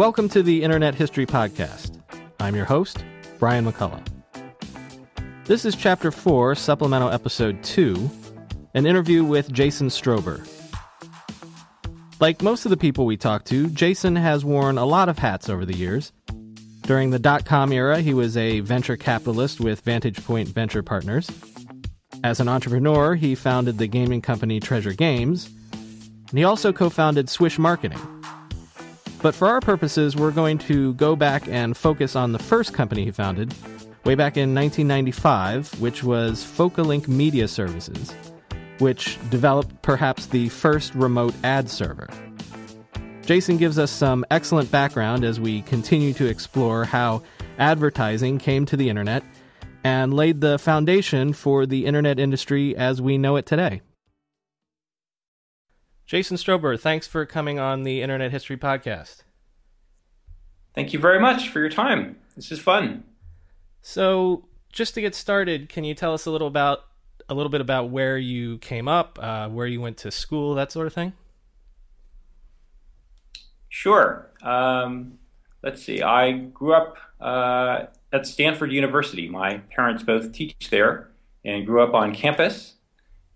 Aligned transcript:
Welcome 0.00 0.30
to 0.30 0.42
the 0.42 0.62
Internet 0.62 0.94
History 0.94 1.26
Podcast. 1.26 2.00
I'm 2.40 2.56
your 2.56 2.64
host, 2.64 3.04
Brian 3.38 3.66
McCullough. 3.66 4.02
This 5.44 5.66
is 5.66 5.76
Chapter 5.76 6.10
4, 6.10 6.54
Supplemental 6.54 7.10
Episode 7.10 7.62
2, 7.62 8.10
an 8.72 8.86
interview 8.86 9.22
with 9.22 9.52
Jason 9.52 9.88
Strober. 9.88 10.40
Like 12.18 12.40
most 12.40 12.64
of 12.64 12.70
the 12.70 12.78
people 12.78 13.04
we 13.04 13.18
talk 13.18 13.44
to, 13.44 13.68
Jason 13.68 14.16
has 14.16 14.42
worn 14.42 14.78
a 14.78 14.86
lot 14.86 15.10
of 15.10 15.18
hats 15.18 15.50
over 15.50 15.66
the 15.66 15.76
years. 15.76 16.12
During 16.80 17.10
the 17.10 17.18
dot 17.18 17.44
com 17.44 17.70
era, 17.70 18.00
he 18.00 18.14
was 18.14 18.38
a 18.38 18.60
venture 18.60 18.96
capitalist 18.96 19.60
with 19.60 19.82
Vantage 19.82 20.24
Point 20.24 20.48
Venture 20.48 20.82
Partners. 20.82 21.30
As 22.24 22.40
an 22.40 22.48
entrepreneur, 22.48 23.16
he 23.16 23.34
founded 23.34 23.76
the 23.76 23.86
gaming 23.86 24.22
company 24.22 24.60
Treasure 24.60 24.94
Games, 24.94 25.50
and 25.74 26.38
he 26.38 26.44
also 26.44 26.72
co 26.72 26.88
founded 26.88 27.28
Swish 27.28 27.58
Marketing 27.58 28.00
but 29.22 29.34
for 29.34 29.48
our 29.48 29.60
purposes, 29.60 30.16
we're 30.16 30.30
going 30.30 30.58
to 30.58 30.94
go 30.94 31.14
back 31.14 31.46
and 31.48 31.76
focus 31.76 32.16
on 32.16 32.32
the 32.32 32.38
first 32.38 32.72
company 32.72 33.04
he 33.04 33.10
founded, 33.10 33.54
way 34.04 34.14
back 34.14 34.36
in 34.36 34.54
1995, 34.54 35.80
which 35.80 36.02
was 36.02 36.44
Focalink 36.44 37.06
Media 37.06 37.46
Services, 37.46 38.12
which 38.78 39.18
developed 39.30 39.82
perhaps 39.82 40.26
the 40.26 40.48
first 40.48 40.94
remote 40.94 41.34
ad 41.44 41.68
server. 41.68 42.08
Jason 43.26 43.58
gives 43.58 43.78
us 43.78 43.90
some 43.90 44.24
excellent 44.30 44.70
background 44.70 45.24
as 45.24 45.38
we 45.38 45.62
continue 45.62 46.12
to 46.14 46.26
explore 46.26 46.84
how 46.84 47.22
advertising 47.58 48.38
came 48.38 48.66
to 48.66 48.76
the 48.76 48.88
internet 48.88 49.22
and 49.84 50.14
laid 50.14 50.40
the 50.40 50.58
foundation 50.58 51.32
for 51.32 51.66
the 51.66 51.86
internet 51.86 52.18
industry 52.18 52.76
as 52.76 53.00
we 53.00 53.18
know 53.18 53.36
it 53.36 53.46
today. 53.46 53.80
Jason 56.10 56.36
Strober, 56.36 56.76
thanks 56.76 57.06
for 57.06 57.24
coming 57.24 57.60
on 57.60 57.84
the 57.84 58.02
Internet 58.02 58.32
History 58.32 58.56
Podcast. 58.56 59.18
Thank 60.74 60.92
you 60.92 60.98
very 60.98 61.20
much 61.20 61.50
for 61.50 61.60
your 61.60 61.68
time. 61.68 62.16
This 62.34 62.50
is 62.50 62.58
fun. 62.58 63.04
So, 63.80 64.48
just 64.72 64.94
to 64.94 65.00
get 65.00 65.14
started, 65.14 65.68
can 65.68 65.84
you 65.84 65.94
tell 65.94 66.12
us 66.12 66.26
a 66.26 66.32
little 66.32 66.48
about 66.48 66.80
a 67.28 67.34
little 67.34 67.48
bit 67.48 67.60
about 67.60 67.90
where 67.90 68.18
you 68.18 68.58
came 68.58 68.88
up, 68.88 69.20
uh, 69.22 69.50
where 69.50 69.68
you 69.68 69.80
went 69.80 69.98
to 69.98 70.10
school, 70.10 70.54
that 70.56 70.72
sort 70.72 70.88
of 70.88 70.92
thing? 70.92 71.12
Sure. 73.68 74.32
Um, 74.42 75.16
let's 75.62 75.80
see. 75.80 76.02
I 76.02 76.32
grew 76.32 76.74
up 76.74 76.96
uh, 77.20 77.84
at 78.12 78.26
Stanford 78.26 78.72
University. 78.72 79.28
My 79.28 79.58
parents 79.76 80.02
both 80.02 80.32
teach 80.32 80.70
there, 80.70 81.08
and 81.44 81.64
grew 81.64 81.84
up 81.84 81.94
on 81.94 82.12
campus. 82.12 82.74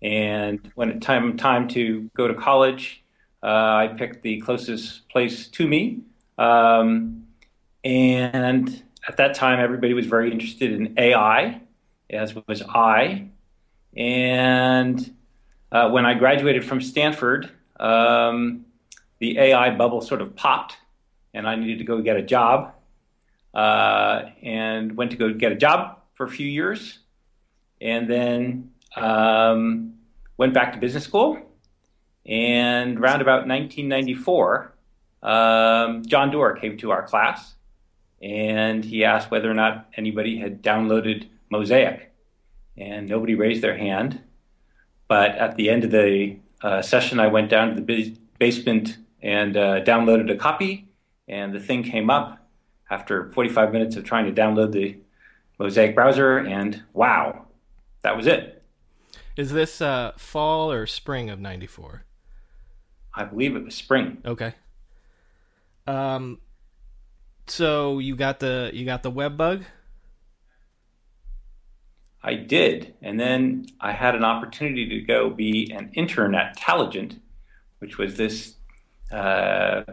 And 0.05 0.71
when 0.75 0.91
it 0.91 1.01
time 1.01 1.35
time 1.35 1.67
to 1.69 2.11
go 2.15 2.27
to 2.27 2.35
college, 2.35 3.03
uh, 3.41 3.47
I 3.47 3.87
picked 3.97 4.21
the 4.21 4.39
closest 4.39 5.09
place 5.09 5.47
to 5.47 5.67
me. 5.67 6.01
Um, 6.37 7.25
and 7.83 8.83
at 9.07 9.17
that 9.17 9.33
time, 9.33 9.59
everybody 9.59 9.95
was 9.95 10.05
very 10.05 10.31
interested 10.31 10.73
in 10.73 10.93
AI, 10.99 11.59
as 12.11 12.35
was 12.47 12.61
I. 12.61 13.29
And 13.97 15.15
uh, 15.71 15.89
when 15.89 16.05
I 16.05 16.13
graduated 16.13 16.63
from 16.63 16.81
Stanford, 16.81 17.49
um, 17.79 18.65
the 19.17 19.39
AI 19.39 19.71
bubble 19.71 20.01
sort 20.01 20.21
of 20.21 20.35
popped, 20.35 20.77
and 21.33 21.47
I 21.47 21.55
needed 21.55 21.79
to 21.79 21.83
go 21.83 21.99
get 22.01 22.15
a 22.15 22.21
job. 22.21 22.73
Uh, 23.55 24.29
and 24.43 24.95
went 24.95 25.11
to 25.11 25.17
go 25.17 25.33
get 25.33 25.51
a 25.51 25.55
job 25.55 25.97
for 26.13 26.25
a 26.25 26.29
few 26.29 26.45
years, 26.45 26.99
and 27.81 28.07
then 28.07 28.69
um, 28.97 29.94
went 30.37 30.53
back 30.53 30.73
to 30.73 30.79
business 30.79 31.03
school, 31.03 31.37
and 32.25 32.99
around 32.99 33.21
about 33.21 33.47
1994, 33.47 34.73
um, 35.23 36.03
John 36.05 36.31
Doerr 36.31 36.55
came 36.55 36.77
to 36.77 36.91
our 36.91 37.03
class, 37.03 37.55
and 38.21 38.83
he 38.83 39.03
asked 39.03 39.31
whether 39.31 39.49
or 39.49 39.53
not 39.53 39.89
anybody 39.95 40.37
had 40.37 40.63
downloaded 40.63 41.27
Mosaic, 41.49 42.11
and 42.77 43.07
nobody 43.07 43.35
raised 43.35 43.61
their 43.61 43.77
hand. 43.77 44.21
But 45.07 45.31
at 45.31 45.55
the 45.55 45.69
end 45.69 45.83
of 45.83 45.91
the 45.91 46.37
uh, 46.61 46.81
session, 46.81 47.19
I 47.19 47.27
went 47.27 47.49
down 47.49 47.75
to 47.75 47.81
the 47.81 48.17
basement 48.39 48.97
and 49.21 49.55
uh, 49.55 49.81
downloaded 49.83 50.31
a 50.31 50.35
copy, 50.35 50.89
and 51.27 51.53
the 51.53 51.59
thing 51.59 51.83
came 51.83 52.09
up 52.09 52.39
after 52.89 53.31
45 53.31 53.71
minutes 53.71 53.95
of 53.95 54.03
trying 54.03 54.33
to 54.33 54.41
download 54.41 54.71
the 54.71 54.97
Mosaic 55.59 55.95
browser, 55.95 56.37
and 56.37 56.83
wow, 56.93 57.45
that 58.01 58.17
was 58.17 58.27
it. 58.27 58.54
Is 59.35 59.51
this 59.51 59.81
uh, 59.81 60.13
fall 60.17 60.71
or 60.71 60.85
spring 60.85 61.29
of 61.29 61.39
'94? 61.39 62.05
I 63.13 63.23
believe 63.25 63.55
it 63.55 63.63
was 63.63 63.75
spring. 63.75 64.19
Okay. 64.25 64.53
Um. 65.87 66.39
So 67.47 67.99
you 67.99 68.15
got 68.15 68.39
the 68.39 68.71
you 68.73 68.85
got 68.85 69.03
the 69.03 69.11
web 69.11 69.37
bug. 69.37 69.63
I 72.23 72.33
did, 72.33 72.95
and 73.03 73.19
then 73.19 73.67
I 73.79 73.91
had 73.91 74.15
an 74.15 74.23
opportunity 74.23 74.89
to 74.89 75.01
go 75.01 75.29
be 75.29 75.71
an 75.71 75.91
intern 75.93 76.33
at 76.33 76.57
Taligent, 76.57 77.19
which 77.77 77.99
was 77.99 78.17
this 78.17 78.55
uh, 79.11 79.83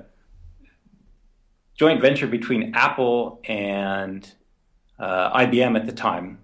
joint 1.76 2.00
venture 2.00 2.26
between 2.26 2.74
Apple 2.74 3.42
and 3.44 4.32
uh, 4.98 5.38
IBM 5.40 5.76
at 5.76 5.84
the 5.84 5.92
time, 5.92 6.38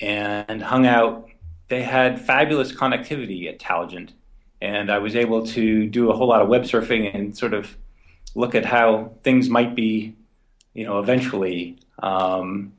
and 0.00 0.62
hung 0.62 0.86
out 0.86 1.29
they 1.70 1.82
had 1.82 2.20
fabulous 2.20 2.72
connectivity 2.72 3.48
at 3.48 3.58
Taligent, 3.58 4.12
and 4.60 4.90
I 4.90 4.98
was 4.98 5.16
able 5.16 5.46
to 5.46 5.86
do 5.86 6.10
a 6.10 6.16
whole 6.16 6.28
lot 6.28 6.42
of 6.42 6.48
web 6.48 6.62
surfing 6.62 7.14
and 7.14 7.36
sort 7.36 7.54
of 7.54 7.76
look 8.34 8.54
at 8.54 8.66
how 8.66 9.12
things 9.22 9.48
might 9.48 9.74
be, 9.74 10.14
you 10.74 10.84
know, 10.84 10.98
eventually. 10.98 11.78
Um, 12.00 12.74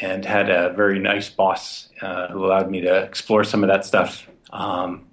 and 0.00 0.24
had 0.24 0.48
a 0.48 0.72
very 0.74 1.00
nice 1.00 1.28
boss 1.28 1.88
uh, 2.00 2.28
who 2.28 2.44
allowed 2.44 2.70
me 2.70 2.80
to 2.80 3.02
explore 3.02 3.42
some 3.42 3.64
of 3.64 3.68
that 3.68 3.84
stuff. 3.84 4.28
Um, 4.50 5.06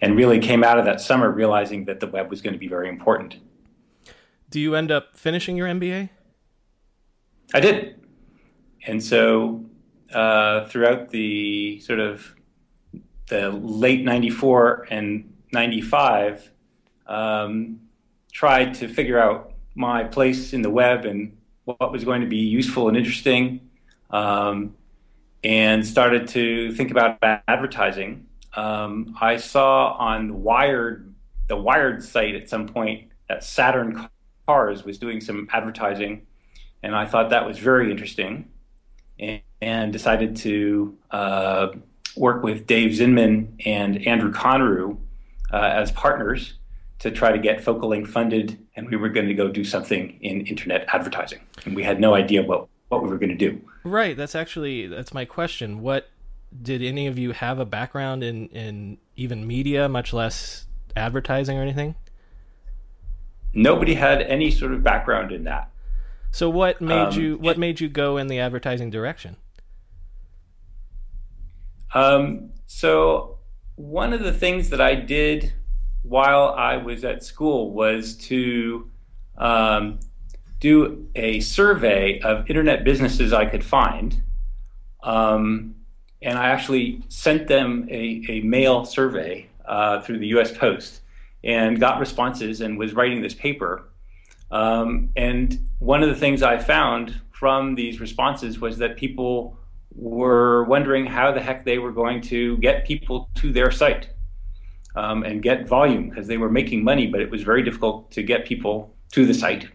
and 0.00 0.16
really 0.16 0.38
came 0.38 0.64
out 0.64 0.78
of 0.78 0.86
that 0.86 1.00
summer 1.00 1.30
realizing 1.30 1.84
that 1.84 2.00
the 2.00 2.06
web 2.06 2.30
was 2.30 2.40
going 2.40 2.54
to 2.54 2.58
be 2.58 2.68
very 2.68 2.88
important. 2.88 3.36
Do 4.48 4.58
you 4.58 4.74
end 4.74 4.90
up 4.90 5.14
finishing 5.14 5.56
your 5.58 5.68
MBA? 5.68 6.08
I 7.52 7.60
did. 7.60 8.00
And 8.86 9.02
so 9.02 9.66
uh, 10.14 10.66
throughout 10.68 11.10
the 11.10 11.80
sort 11.80 12.00
of 12.00 12.34
the 13.30 13.50
late 13.50 14.04
94 14.04 14.88
and 14.90 15.32
95 15.52 16.50
um, 17.06 17.80
tried 18.30 18.74
to 18.74 18.88
figure 18.88 19.18
out 19.18 19.54
my 19.74 20.04
place 20.04 20.52
in 20.52 20.62
the 20.62 20.70
web 20.70 21.06
and 21.06 21.36
what 21.64 21.90
was 21.90 22.04
going 22.04 22.20
to 22.20 22.26
be 22.26 22.36
useful 22.36 22.88
and 22.88 22.96
interesting. 22.96 23.70
um, 24.10 24.74
and 25.42 25.86
started 25.86 26.28
to 26.28 26.72
think 26.72 26.90
about 26.90 27.18
advertising. 27.22 28.26
Um, 28.54 29.16
I 29.20 29.36
saw 29.36 29.92
on 29.92 30.42
Wired, 30.42 31.14
the 31.48 31.56
Wired 31.56 32.02
site 32.02 32.34
at 32.34 32.48
some 32.48 32.66
point 32.66 33.10
that 33.28 33.44
Saturn 33.44 34.08
Cars 34.46 34.84
was 34.84 34.98
doing 34.98 35.20
some 35.20 35.48
advertising, 35.52 36.26
and 36.82 36.94
I 36.94 37.06
thought 37.06 37.30
that 37.30 37.46
was 37.46 37.58
very 37.58 37.90
interesting, 37.90 38.50
and, 39.18 39.40
and 39.62 39.92
decided 39.92 40.36
to 40.36 40.98
uh, 41.10 41.68
work 42.16 42.42
with 42.42 42.66
Dave 42.66 42.92
Zinman 42.92 43.48
and 43.64 44.06
Andrew 44.06 44.32
Conru 44.32 44.98
uh, 45.52 45.56
as 45.56 45.90
partners 45.92 46.54
to 47.00 47.10
try 47.10 47.32
to 47.32 47.38
get 47.38 47.62
Focal 47.62 48.04
funded, 48.04 48.58
and 48.76 48.88
we 48.90 48.96
were 48.96 49.08
going 49.08 49.26
to 49.26 49.34
go 49.34 49.48
do 49.48 49.64
something 49.64 50.18
in 50.20 50.46
internet 50.46 50.86
advertising, 50.92 51.40
and 51.64 51.74
we 51.74 51.82
had 51.82 52.00
no 52.00 52.14
idea 52.14 52.42
what 52.42 52.68
what 52.88 53.02
we 53.02 53.08
were 53.08 53.18
going 53.18 53.30
to 53.30 53.36
do. 53.36 53.60
Right. 53.84 54.16
That's 54.16 54.34
actually 54.34 54.86
that's 54.86 55.14
my 55.14 55.24
question. 55.24 55.80
What 55.80 56.08
did 56.62 56.82
any 56.82 57.06
of 57.06 57.18
you 57.18 57.32
have 57.32 57.58
a 57.58 57.64
background 57.64 58.22
in 58.22 58.48
in 58.48 58.98
even 59.16 59.46
media, 59.46 59.88
much 59.88 60.12
less 60.12 60.66
advertising 60.94 61.56
or 61.58 61.62
anything? 61.62 61.94
Nobody 63.52 63.94
had 63.94 64.22
any 64.22 64.50
sort 64.50 64.72
of 64.72 64.82
background 64.82 65.32
in 65.32 65.44
that. 65.44 65.70
So 66.32 66.48
what 66.48 66.80
made 66.80 67.14
um, 67.14 67.20
you 67.20 67.36
what 67.38 67.58
made 67.58 67.80
you 67.80 67.88
go 67.88 68.16
in 68.16 68.26
the 68.26 68.38
advertising 68.38 68.90
direction? 68.90 69.36
Um, 71.94 72.50
so 72.66 73.38
one 73.76 74.12
of 74.12 74.22
the 74.22 74.32
things 74.32 74.70
that 74.70 74.80
I 74.80 74.94
did 74.94 75.52
while 76.02 76.54
I 76.56 76.76
was 76.76 77.04
at 77.04 77.22
school 77.22 77.72
was 77.72 78.16
to 78.28 78.90
um, 79.36 80.00
do 80.60 81.08
a 81.14 81.40
survey 81.40 82.20
of 82.20 82.48
internet 82.48 82.84
businesses 82.84 83.32
I 83.32 83.46
could 83.46 83.64
find. 83.64 84.22
Um, 85.02 85.76
and 86.22 86.38
I 86.38 86.48
actually 86.48 87.02
sent 87.08 87.48
them 87.48 87.88
a, 87.90 88.24
a 88.28 88.40
mail 88.40 88.84
survey 88.84 89.48
uh, 89.64 90.00
through 90.02 90.18
the 90.18 90.28
US 90.28 90.56
Post 90.56 91.00
and 91.42 91.80
got 91.80 91.98
responses 91.98 92.60
and 92.60 92.78
was 92.78 92.92
writing 92.92 93.22
this 93.22 93.34
paper. 93.34 93.88
Um, 94.50 95.10
and 95.16 95.68
one 95.78 96.02
of 96.02 96.08
the 96.08 96.14
things 96.14 96.42
I 96.42 96.58
found 96.58 97.18
from 97.30 97.74
these 97.74 98.00
responses 98.00 98.60
was 98.60 98.78
that 98.78 98.96
people 98.96 99.56
were 99.94 100.64
wondering 100.64 101.06
how 101.06 101.32
the 101.32 101.40
heck 101.40 101.64
they 101.64 101.78
were 101.78 101.92
going 101.92 102.20
to 102.22 102.56
get 102.58 102.86
people 102.86 103.28
to 103.36 103.52
their 103.52 103.70
site 103.70 104.08
um, 104.94 105.22
and 105.22 105.42
get 105.42 105.68
volume 105.68 106.08
because 106.08 106.26
they 106.26 106.36
were 106.36 106.50
making 106.50 106.84
money, 106.84 107.06
but 107.06 107.20
it 107.20 107.30
was 107.30 107.42
very 107.42 107.62
difficult 107.62 108.10
to 108.12 108.22
get 108.22 108.46
people 108.46 108.94
to 109.12 109.26
the 109.26 109.34
site. 109.34 109.68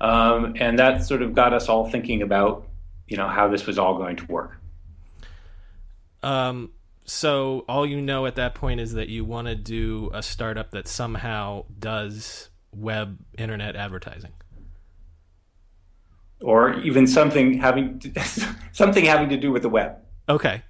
Um, 0.00 0.54
and 0.58 0.78
that 0.78 1.04
sort 1.04 1.22
of 1.22 1.34
got 1.34 1.52
us 1.52 1.68
all 1.68 1.90
thinking 1.90 2.22
about, 2.22 2.66
you 3.06 3.16
know, 3.16 3.28
how 3.28 3.48
this 3.48 3.66
was 3.66 3.78
all 3.78 3.96
going 3.96 4.16
to 4.16 4.26
work. 4.26 4.58
Um, 6.22 6.70
so 7.04 7.64
all 7.68 7.84
you 7.86 8.00
know 8.00 8.26
at 8.26 8.36
that 8.36 8.54
point 8.54 8.80
is 8.80 8.92
that 8.94 9.08
you 9.08 9.24
want 9.24 9.48
to 9.48 9.54
do 9.54 10.10
a 10.14 10.22
startup 10.22 10.70
that 10.70 10.86
somehow 10.86 11.64
does 11.78 12.50
web 12.72 13.18
internet 13.36 13.74
advertising 13.74 14.32
or 16.42 16.74
even 16.80 17.06
something 17.06 17.58
having 17.58 17.98
to, 18.00 18.24
something 18.72 19.04
having 19.04 19.28
to 19.28 19.36
do 19.36 19.52
with 19.52 19.62
the 19.62 19.68
web. 19.68 19.96
Okay. 20.28 20.62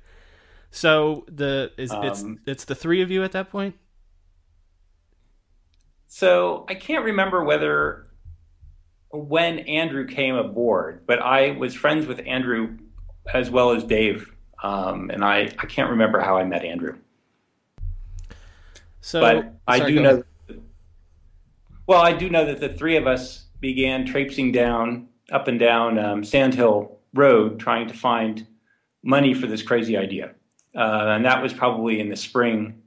So 0.70 1.24
the 1.28 1.72
is 1.76 1.90
um, 1.90 2.04
it's 2.04 2.24
it's 2.46 2.64
the 2.64 2.74
three 2.74 3.02
of 3.02 3.10
you 3.10 3.24
at 3.24 3.32
that 3.32 3.50
point? 3.50 3.76
So 6.06 6.64
I 6.68 6.74
can't 6.74 7.04
remember 7.04 7.44
whether 7.44 8.06
when 9.10 9.60
Andrew 9.60 10.06
came 10.06 10.36
aboard, 10.36 11.06
but 11.06 11.20
I 11.20 11.52
was 11.52 11.74
friends 11.74 12.06
with 12.06 12.20
Andrew 12.26 12.78
as 13.32 13.50
well 13.50 13.72
as 13.72 13.84
Dave, 13.84 14.32
um, 14.62 15.10
and 15.10 15.24
I, 15.24 15.42
I 15.58 15.66
can't 15.66 15.90
remember 15.90 16.20
how 16.20 16.36
I 16.36 16.44
met 16.44 16.64
Andrew. 16.64 16.96
So, 19.00 19.20
but 19.20 19.54
I 19.66 19.86
do 19.86 20.00
know. 20.00 20.22
Well, 21.86 22.02
I 22.02 22.12
do 22.12 22.30
know 22.30 22.44
that 22.44 22.60
the 22.60 22.68
three 22.68 22.96
of 22.96 23.06
us 23.06 23.46
began 23.60 24.06
traipsing 24.06 24.52
down 24.52 25.08
up 25.30 25.48
and 25.48 25.58
down 25.58 25.98
um, 25.98 26.24
Sandhill 26.24 26.98
Road 27.14 27.58
trying 27.58 27.88
to 27.88 27.94
find 27.94 28.46
money 29.02 29.34
for 29.34 29.46
this 29.46 29.62
crazy 29.62 29.96
idea, 29.96 30.34
uh, 30.76 31.06
and 31.08 31.24
that 31.24 31.42
was 31.42 31.52
probably 31.52 32.00
in 32.00 32.08
the 32.08 32.16
spring 32.16 32.82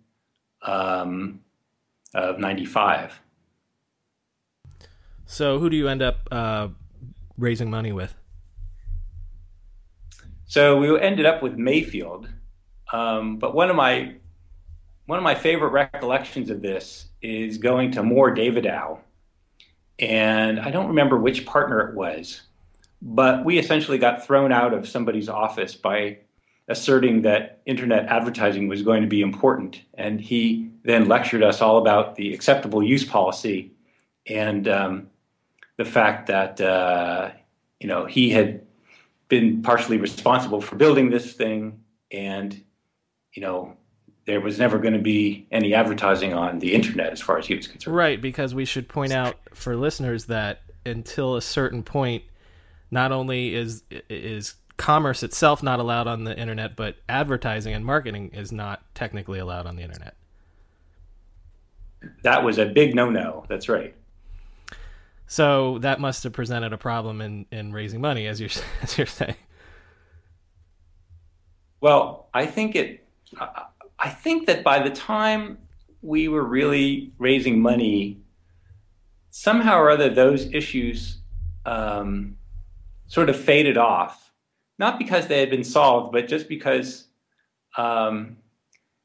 um, 0.62 1.42
of 2.14 2.40
'95. 2.40 3.20
So, 5.26 5.60
who 5.60 5.70
do 5.70 5.76
you 5.76 5.88
end 5.88 6.02
up 6.02 6.28
uh, 6.32 6.68
raising 7.38 7.70
money 7.70 7.92
with? 7.92 8.16
So 10.54 10.78
we 10.78 11.00
ended 11.00 11.26
up 11.26 11.42
with 11.42 11.58
Mayfield, 11.58 12.30
um, 12.92 13.38
but 13.40 13.56
one 13.56 13.72
of 13.72 13.76
my 13.76 14.14
one 15.08 15.18
of 15.18 15.24
my 15.24 15.34
favorite 15.34 15.72
recollections 15.72 16.52
of 16.52 16.62
this 16.62 17.08
is 17.24 17.58
going 17.58 17.92
to 17.94 18.02
Mohr 18.02 18.38
Davidow, 18.38 19.00
and 20.00 20.60
I 20.60 20.72
don't 20.72 20.88
remember 20.88 21.18
which 21.18 21.46
partner 21.46 21.80
it 21.82 21.96
was, 21.96 22.42
but 23.02 23.46
we 23.46 23.60
essentially 23.60 23.98
got 23.98 24.26
thrown 24.26 24.52
out 24.52 24.74
of 24.74 24.88
somebody's 24.88 25.30
office 25.30 25.76
by 25.76 26.20
asserting 26.68 27.24
that 27.24 27.62
internet 27.66 28.06
advertising 28.08 28.68
was 28.68 28.82
going 28.82 29.02
to 29.02 29.08
be 29.08 29.22
important, 29.22 29.82
and 29.94 30.20
he 30.20 30.70
then 30.84 31.08
lectured 31.08 31.44
us 31.44 31.62
all 31.62 31.78
about 31.78 32.16
the 32.16 32.34
acceptable 32.34 32.82
use 32.84 33.04
policy 33.04 33.72
and 34.28 34.68
um, 34.68 35.08
the 35.78 35.86
fact 35.86 36.28
that 36.28 36.60
uh, 36.62 37.32
you 37.80 37.88
know 37.88 38.06
he 38.06 38.30
had 38.30 38.62
been 39.28 39.62
partially 39.62 39.98
responsible 39.98 40.62
for 40.62 40.76
building 40.76 41.10
this 41.10 41.34
thing, 41.34 41.82
and 42.12 42.64
you 43.34 43.42
know 43.42 43.76
there 44.26 44.40
was 44.40 44.58
never 44.58 44.80
going 44.80 44.94
to 44.94 45.00
be 45.00 45.48
any 45.52 45.74
advertising 45.74 46.34
on 46.34 46.60
the 46.60 46.74
internet 46.74 47.12
as 47.12 47.22
far 47.22 47.38
as 47.38 47.48
he 47.48 47.56
was 47.56 47.68
concerned. 47.68 47.96
Right, 47.96 48.22
because 48.22 48.56
we 48.56 48.66
should 48.66 48.88
point 48.88 49.12
out 49.12 49.36
for 49.54 49.76
listeners 49.76 50.26
that 50.26 50.62
until 50.86 51.36
a 51.36 51.42
certain 51.42 51.84
point, 51.84 52.24
not 52.92 53.12
only 53.12 53.56
is 53.56 53.84
is 54.10 54.56
commerce 54.78 55.24
itself 55.24 55.62
not 55.62 55.80
allowed 55.80 56.08
on 56.08 56.24
the 56.24 56.38
internet, 56.38 56.76
but 56.76 56.98
advertising 57.08 57.74
and 57.74 57.86
marketing 57.86 58.32
is 58.34 58.52
not 58.52 58.82
technically 58.96 59.40
allowed 59.40 59.66
on 59.66 59.76
the 59.76 59.84
internet. 59.84 60.16
That 62.24 62.44
was 62.44 62.58
a 62.58 62.66
big 62.66 62.96
no-no. 62.96 63.46
That's 63.48 63.70
right. 63.70 63.96
So 65.28 65.80
that 65.80 66.00
must 66.00 66.24
have 66.24 66.34
presented 66.34 66.74
a 66.74 66.78
problem 66.78 67.22
in, 67.22 67.46
in 67.52 67.72
raising 67.72 68.02
money, 68.02 68.28
as 68.28 68.40
you're 68.40 68.50
as 68.82 68.98
you're 68.98 69.08
saying. 69.08 69.36
Well, 71.82 72.28
I 72.34 72.46
think 72.46 72.76
it. 72.76 73.06
I 74.04 74.10
think 74.10 74.48
that 74.48 74.66
by 74.66 74.84
the 74.84 74.90
time 74.90 75.58
we 76.02 76.28
were 76.28 76.44
really 76.44 77.14
raising 77.18 77.62
money, 77.62 78.20
somehow 79.30 79.80
or 79.80 79.90
other, 79.90 80.10
those 80.10 80.54
issues 80.54 81.20
um, 81.66 82.36
sort 83.08 83.30
of 83.30 83.38
faded 83.38 83.78
off. 83.78 84.32
Not 84.78 85.00
because 85.00 85.28
they 85.28 85.40
had 85.40 85.50
been 85.50 85.64
solved, 85.64 86.12
but 86.12 86.28
just 86.28 86.50
because, 86.50 87.06
um, 87.78 88.38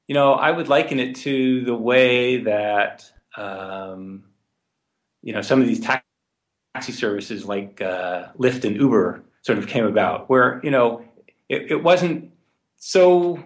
you 0.08 0.14
know, 0.14 0.32
I 0.32 0.50
would 0.50 0.68
liken 0.68 0.98
it 0.98 1.14
to 1.16 1.60
the 1.60 1.74
way 1.74 2.38
that, 2.42 3.08
um, 3.36 4.24
you 5.22 5.32
know, 5.32 5.42
some 5.42 5.60
of 5.60 5.68
these 5.68 5.80
taxi 5.80 6.92
services 6.92 7.44
like 7.44 7.80
uh, 7.80 8.28
Lyft 8.38 8.64
and 8.64 8.76
Uber 8.76 9.22
sort 9.42 9.58
of 9.58 9.68
came 9.68 9.84
about, 9.84 10.28
where 10.28 10.60
you 10.64 10.70
know 10.70 11.04
it, 11.48 11.70
it 11.70 11.82
wasn't 11.82 12.32
so 12.76 13.44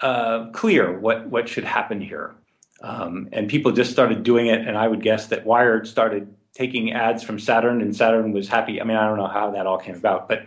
uh, 0.00 0.50
clear 0.50 0.98
what 0.98 1.28
what 1.28 1.48
should 1.48 1.64
happen 1.64 2.00
here, 2.00 2.34
um, 2.82 3.28
and 3.32 3.48
people 3.48 3.72
just 3.72 3.90
started 3.90 4.22
doing 4.22 4.46
it. 4.46 4.66
And 4.66 4.76
I 4.76 4.88
would 4.88 5.02
guess 5.02 5.26
that 5.28 5.44
Wired 5.44 5.86
started 5.86 6.34
taking 6.54 6.92
ads 6.92 7.22
from 7.22 7.38
Saturn, 7.38 7.80
and 7.80 7.94
Saturn 7.94 8.32
was 8.32 8.48
happy. 8.48 8.80
I 8.80 8.84
mean, 8.84 8.96
I 8.96 9.06
don't 9.06 9.18
know 9.18 9.26
how 9.28 9.50
that 9.52 9.66
all 9.66 9.78
came 9.78 9.96
about, 9.96 10.28
but 10.28 10.46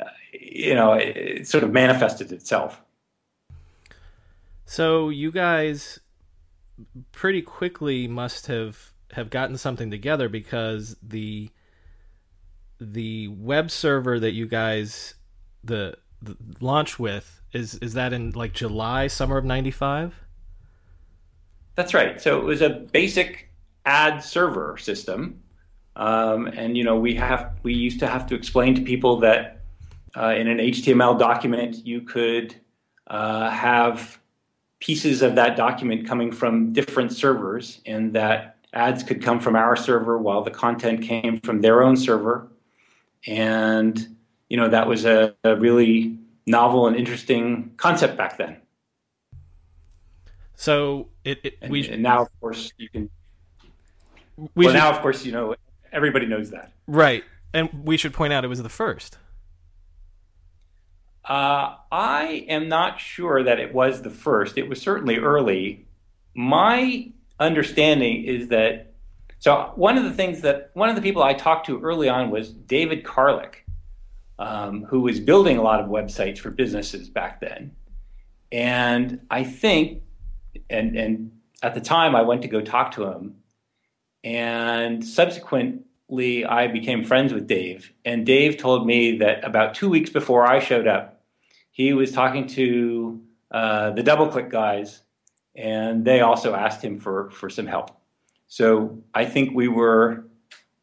uh, 0.00 0.04
you 0.32 0.74
know, 0.74 0.94
it, 0.94 1.16
it 1.16 1.48
sort 1.48 1.64
of 1.64 1.72
manifested 1.72 2.32
itself. 2.32 2.80
So 4.66 5.10
you 5.10 5.30
guys 5.30 6.00
pretty 7.12 7.42
quickly 7.42 8.08
must 8.08 8.46
have 8.46 8.92
have 9.12 9.30
gotten 9.30 9.56
something 9.56 9.90
together 9.90 10.28
because 10.28 10.96
the 11.02 11.50
the 12.80 13.28
web 13.28 13.70
server 13.70 14.18
that 14.18 14.32
you 14.32 14.46
guys 14.46 15.14
the, 15.62 15.96
the 16.20 16.36
launch 16.60 16.98
with 16.98 17.40
is 17.54 17.74
is 17.76 17.94
that 17.94 18.12
in 18.12 18.30
like 18.32 18.52
July 18.52 19.06
summer 19.06 19.38
of 19.38 19.44
95 19.44 20.14
that's 21.76 21.92
right. 21.92 22.20
So 22.20 22.38
it 22.38 22.44
was 22.44 22.62
a 22.62 22.70
basic 22.70 23.50
ad 23.84 24.22
server 24.22 24.76
system 24.78 25.42
um, 25.96 26.46
and 26.46 26.76
you 26.76 26.84
know 26.84 26.96
we 26.98 27.14
have 27.14 27.52
we 27.62 27.74
used 27.74 28.00
to 28.00 28.06
have 28.06 28.26
to 28.28 28.34
explain 28.34 28.74
to 28.74 28.82
people 28.82 29.20
that 29.20 29.60
uh, 30.16 30.34
in 30.36 30.48
an 30.48 30.58
HTML 30.58 31.18
document 31.18 31.86
you 31.86 32.00
could 32.00 32.54
uh, 33.08 33.50
have 33.50 34.18
pieces 34.80 35.22
of 35.22 35.34
that 35.34 35.56
document 35.56 36.06
coming 36.06 36.30
from 36.30 36.72
different 36.72 37.12
servers 37.12 37.80
and 37.86 38.12
that 38.12 38.56
ads 38.72 39.02
could 39.02 39.22
come 39.22 39.40
from 39.40 39.56
our 39.56 39.76
server 39.76 40.18
while 40.18 40.42
the 40.42 40.50
content 40.50 41.02
came 41.02 41.40
from 41.40 41.60
their 41.60 41.82
own 41.82 41.96
server. 41.96 42.48
And 43.26 44.16
you 44.48 44.56
know, 44.56 44.68
that 44.68 44.86
was 44.86 45.04
a, 45.04 45.34
a 45.44 45.56
really 45.56 46.18
novel 46.46 46.86
and 46.86 46.96
interesting 46.96 47.72
concept 47.76 48.16
back 48.16 48.36
then. 48.38 48.56
So 50.56 51.08
it, 51.24 51.40
it 51.42 51.58
And, 51.62 51.70
we 51.70 51.88
and 51.88 52.02
now, 52.02 52.22
of 52.22 52.40
course, 52.40 52.72
you 52.78 52.88
can. 52.88 53.10
we 54.54 54.66
well, 54.66 54.68
should, 54.68 54.78
now, 54.78 54.90
of 54.90 55.00
course, 55.00 55.24
you 55.24 55.32
know 55.32 55.56
everybody 55.92 56.26
knows 56.26 56.50
that. 56.50 56.72
right, 56.86 57.24
and 57.52 57.84
we 57.84 57.96
should 57.96 58.12
point 58.12 58.32
out 58.32 58.44
it 58.44 58.48
was 58.48 58.62
the 58.62 58.68
first. 58.68 59.18
Uh, 61.24 61.76
I 61.90 62.44
am 62.48 62.68
not 62.68 63.00
sure 63.00 63.42
that 63.42 63.58
it 63.58 63.72
was 63.72 64.02
the 64.02 64.10
first. 64.10 64.58
It 64.58 64.68
was 64.68 64.80
certainly 64.80 65.16
early. 65.16 65.86
My 66.34 67.10
understanding 67.40 68.24
is 68.24 68.48
that. 68.48 68.92
So 69.38 69.72
one 69.74 69.98
of 69.98 70.04
the 70.04 70.12
things 70.12 70.40
that 70.42 70.70
one 70.74 70.88
of 70.88 70.96
the 70.96 71.02
people 71.02 71.22
I 71.22 71.34
talked 71.34 71.66
to 71.66 71.80
early 71.80 72.08
on 72.08 72.30
was 72.30 72.50
David 72.50 73.04
Carlick, 73.04 73.63
um, 74.38 74.84
who 74.84 75.00
was 75.00 75.20
building 75.20 75.58
a 75.58 75.62
lot 75.62 75.80
of 75.80 75.86
websites 75.86 76.38
for 76.38 76.50
businesses 76.50 77.08
back 77.08 77.40
then. 77.40 77.72
And 78.50 79.20
I 79.30 79.44
think, 79.44 80.02
and 80.70 80.96
and 80.96 81.32
at 81.62 81.74
the 81.74 81.80
time 81.80 82.14
I 82.14 82.22
went 82.22 82.42
to 82.42 82.48
go 82.48 82.60
talk 82.60 82.92
to 82.92 83.04
him, 83.04 83.36
and 84.22 85.04
subsequently 85.04 86.44
I 86.44 86.68
became 86.68 87.04
friends 87.04 87.32
with 87.32 87.46
Dave. 87.46 87.92
And 88.04 88.24
Dave 88.26 88.58
told 88.58 88.86
me 88.86 89.18
that 89.18 89.44
about 89.44 89.74
two 89.74 89.88
weeks 89.88 90.10
before 90.10 90.46
I 90.46 90.60
showed 90.60 90.86
up, 90.86 91.22
he 91.70 91.92
was 91.92 92.12
talking 92.12 92.46
to 92.48 93.20
uh, 93.50 93.90
the 93.90 94.02
DoubleClick 94.02 94.50
guys, 94.50 95.02
and 95.54 96.04
they 96.04 96.20
also 96.20 96.54
asked 96.54 96.82
him 96.82 96.98
for 96.98 97.30
for 97.30 97.50
some 97.50 97.66
help. 97.66 97.90
So 98.46 99.02
I 99.14 99.24
think 99.24 99.54
we 99.54 99.68
were 99.68 100.26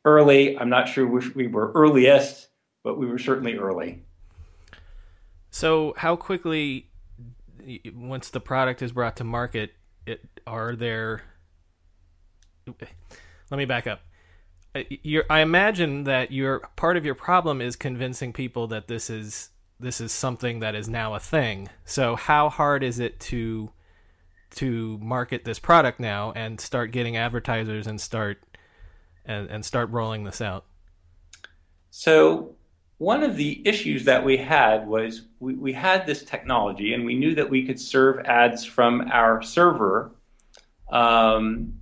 early. 0.03 0.57
I'm 0.57 0.69
not 0.69 0.89
sure 0.89 1.07
we 1.07 1.47
were 1.47 1.71
earliest, 1.73 2.49
but 2.83 2.97
we 2.97 3.05
were 3.05 3.19
certainly 3.19 3.57
early. 3.57 4.03
So 5.49 5.93
how 5.97 6.15
quickly, 6.15 6.87
once 7.93 8.29
the 8.29 8.39
product 8.39 8.81
is 8.81 8.91
brought 8.91 9.17
to 9.17 9.23
market, 9.23 9.73
it 10.05 10.21
are 10.47 10.75
there? 10.75 11.23
Let 12.67 13.57
me 13.57 13.65
back 13.65 13.87
up. 13.87 14.01
Uh, 14.73 14.83
You're, 14.89 15.25
I 15.29 15.41
imagine 15.41 16.05
that 16.05 16.31
your 16.31 16.59
part 16.75 16.95
of 16.97 17.05
your 17.05 17.15
problem 17.15 17.61
is 17.61 17.75
convincing 17.75 18.33
people 18.33 18.67
that 18.67 18.87
this 18.87 19.09
is 19.09 19.49
this 19.79 19.99
is 19.99 20.11
something 20.11 20.59
that 20.59 20.75
is 20.75 20.87
now 20.87 21.15
a 21.15 21.19
thing. 21.19 21.69
So 21.85 22.15
how 22.15 22.49
hard 22.49 22.83
is 22.83 22.99
it 22.99 23.19
to 23.21 23.71
to 24.51 24.97
market 24.99 25.43
this 25.43 25.59
product 25.59 25.99
now 25.99 26.31
and 26.33 26.59
start 26.59 26.91
getting 26.91 27.17
advertisers 27.17 27.87
and 27.87 27.99
start 27.99 28.43
and, 29.25 29.49
and 29.49 29.65
start 29.65 29.89
rolling 29.89 30.23
this 30.23 30.41
out? 30.41 30.65
So 31.89 32.55
one 33.01 33.23
of 33.23 33.35
the 33.35 33.67
issues 33.67 34.05
that 34.05 34.23
we 34.23 34.37
had 34.37 34.87
was 34.87 35.23
we, 35.39 35.55
we 35.55 35.73
had 35.73 36.05
this 36.05 36.23
technology 36.23 36.93
and 36.93 37.03
we 37.03 37.15
knew 37.15 37.33
that 37.33 37.49
we 37.49 37.65
could 37.65 37.79
serve 37.79 38.23
ads 38.25 38.63
from 38.63 39.09
our 39.11 39.41
server 39.41 40.11
um, 40.91 41.73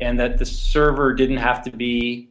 and 0.00 0.18
that 0.18 0.38
the 0.38 0.46
server 0.46 1.12
didn't 1.12 1.36
have 1.36 1.62
to 1.62 1.70
be 1.70 2.30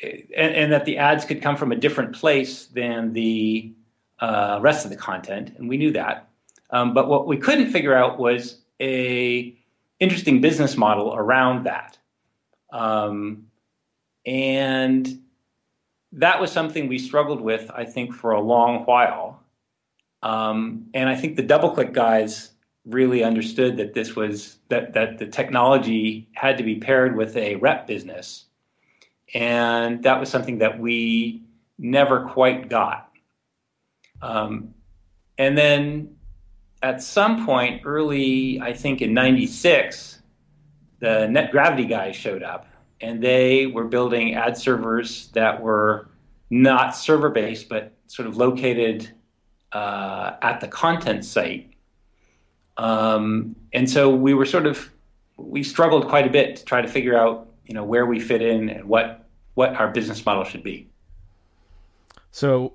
and, 0.00 0.54
and 0.54 0.72
that 0.72 0.84
the 0.84 0.98
ads 0.98 1.24
could 1.24 1.42
come 1.42 1.56
from 1.56 1.72
a 1.72 1.74
different 1.74 2.14
place 2.14 2.66
than 2.66 3.12
the 3.12 3.74
uh, 4.20 4.60
rest 4.62 4.84
of 4.84 4.92
the 4.92 4.96
content 4.96 5.52
and 5.58 5.68
we 5.68 5.76
knew 5.76 5.90
that. 5.90 6.28
Um, 6.70 6.94
but 6.94 7.08
what 7.08 7.26
we 7.26 7.38
couldn't 7.38 7.72
figure 7.72 7.92
out 7.92 8.20
was 8.20 8.60
a 8.80 9.52
interesting 9.98 10.40
business 10.40 10.76
model 10.76 11.12
around 11.12 11.64
that. 11.64 11.98
Um, 12.70 13.48
and 14.24 15.22
that 16.18 16.40
was 16.40 16.50
something 16.50 16.88
we 16.88 16.98
struggled 16.98 17.40
with, 17.40 17.70
I 17.72 17.84
think, 17.84 18.12
for 18.12 18.32
a 18.32 18.40
long 18.40 18.84
while. 18.84 19.42
Um, 20.22 20.86
and 20.92 21.08
I 21.08 21.14
think 21.14 21.36
the 21.36 21.44
DoubleClick 21.44 21.92
guys 21.92 22.50
really 22.84 23.22
understood 23.22 23.76
that 23.76 23.94
this 23.94 24.16
was 24.16 24.56
that 24.68 24.94
that 24.94 25.18
the 25.18 25.26
technology 25.26 26.28
had 26.32 26.56
to 26.58 26.64
be 26.64 26.76
paired 26.76 27.16
with 27.16 27.36
a 27.36 27.54
rep 27.56 27.86
business, 27.86 28.46
and 29.32 30.02
that 30.02 30.18
was 30.18 30.28
something 30.28 30.58
that 30.58 30.80
we 30.80 31.42
never 31.78 32.26
quite 32.28 32.68
got. 32.68 33.10
Um, 34.20 34.74
and 35.36 35.56
then 35.56 36.16
at 36.82 37.00
some 37.00 37.46
point, 37.46 37.82
early, 37.84 38.60
I 38.60 38.72
think 38.72 39.02
in 39.02 39.14
'96, 39.14 40.20
the 40.98 41.28
Net 41.28 41.52
Gravity 41.52 41.84
guys 41.84 42.16
showed 42.16 42.42
up 42.42 42.67
and 43.00 43.22
they 43.22 43.66
were 43.66 43.84
building 43.84 44.34
ad 44.34 44.56
servers 44.56 45.28
that 45.28 45.60
were 45.60 46.08
not 46.50 46.96
server 46.96 47.30
based, 47.30 47.68
but 47.68 47.92
sort 48.06 48.28
of 48.28 48.36
located 48.36 49.10
uh, 49.72 50.36
at 50.42 50.60
the 50.60 50.68
content 50.68 51.24
site. 51.24 51.72
Um, 52.76 53.56
and 53.72 53.90
so 53.90 54.14
we 54.14 54.34
were 54.34 54.46
sort 54.46 54.66
of 54.66 54.90
we 55.36 55.62
struggled 55.62 56.08
quite 56.08 56.26
a 56.26 56.30
bit 56.30 56.56
to 56.56 56.64
try 56.64 56.80
to 56.80 56.88
figure 56.88 57.16
out 57.16 57.48
you 57.66 57.74
know 57.74 57.84
where 57.84 58.06
we 58.06 58.18
fit 58.18 58.42
in 58.42 58.68
and 58.70 58.84
what 58.84 59.28
what 59.54 59.74
our 59.76 59.88
business 59.88 60.24
model 60.24 60.44
should 60.44 60.62
be. 60.62 60.88
So 62.30 62.72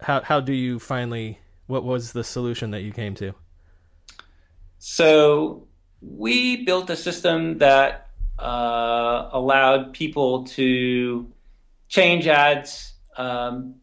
how 0.00 0.22
how 0.22 0.40
do 0.40 0.52
you 0.52 0.78
finally? 0.78 1.38
What 1.66 1.84
was 1.84 2.12
the 2.12 2.24
solution 2.24 2.72
that 2.72 2.82
you 2.82 2.92
came 2.92 3.14
to? 3.14 3.34
So 4.78 5.66
we 6.02 6.64
built 6.64 6.90
a 6.90 6.96
system 6.96 7.56
that 7.58 8.03
uh, 8.38 9.28
allowed 9.32 9.92
people 9.92 10.44
to 10.44 11.30
change 11.88 12.26
ads, 12.26 12.94
um, 13.16 13.76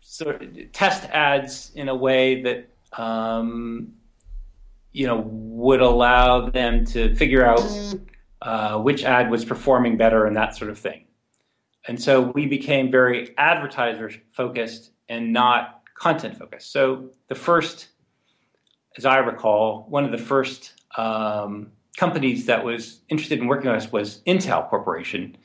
sort 0.00 0.42
of 0.42 0.72
test 0.72 1.04
ads 1.10 1.72
in 1.74 1.88
a 1.88 1.94
way 1.94 2.42
that 2.42 2.68
um, 3.00 3.92
you 4.92 5.06
know 5.06 5.24
would 5.26 5.80
allow 5.80 6.48
them 6.48 6.84
to 6.84 7.14
figure 7.14 7.44
out 7.44 7.62
uh, 8.42 8.78
which 8.78 9.04
ad 9.04 9.30
was 9.30 9.44
performing 9.44 9.96
better 9.96 10.26
and 10.26 10.36
that 10.36 10.56
sort 10.56 10.70
of 10.70 10.78
thing. 10.78 11.04
And 11.86 12.00
so 12.00 12.20
we 12.20 12.46
became 12.46 12.90
very 12.90 13.34
advertiser 13.38 14.12
focused 14.32 14.90
and 15.08 15.32
not 15.32 15.82
content 15.94 16.38
focused. 16.38 16.70
So 16.70 17.10
the 17.28 17.34
first, 17.34 17.88
as 18.96 19.04
I 19.04 19.18
recall, 19.18 19.86
one 19.88 20.04
of 20.04 20.12
the 20.12 20.18
first 20.18 20.74
um, 20.96 21.72
companies 21.98 22.46
that 22.46 22.64
was 22.64 23.00
interested 23.08 23.40
in 23.40 23.48
working 23.48 23.68
with 23.68 23.84
us 23.84 23.90
was 23.90 24.20
Intel 24.24 24.68
Corporation, 24.70 25.36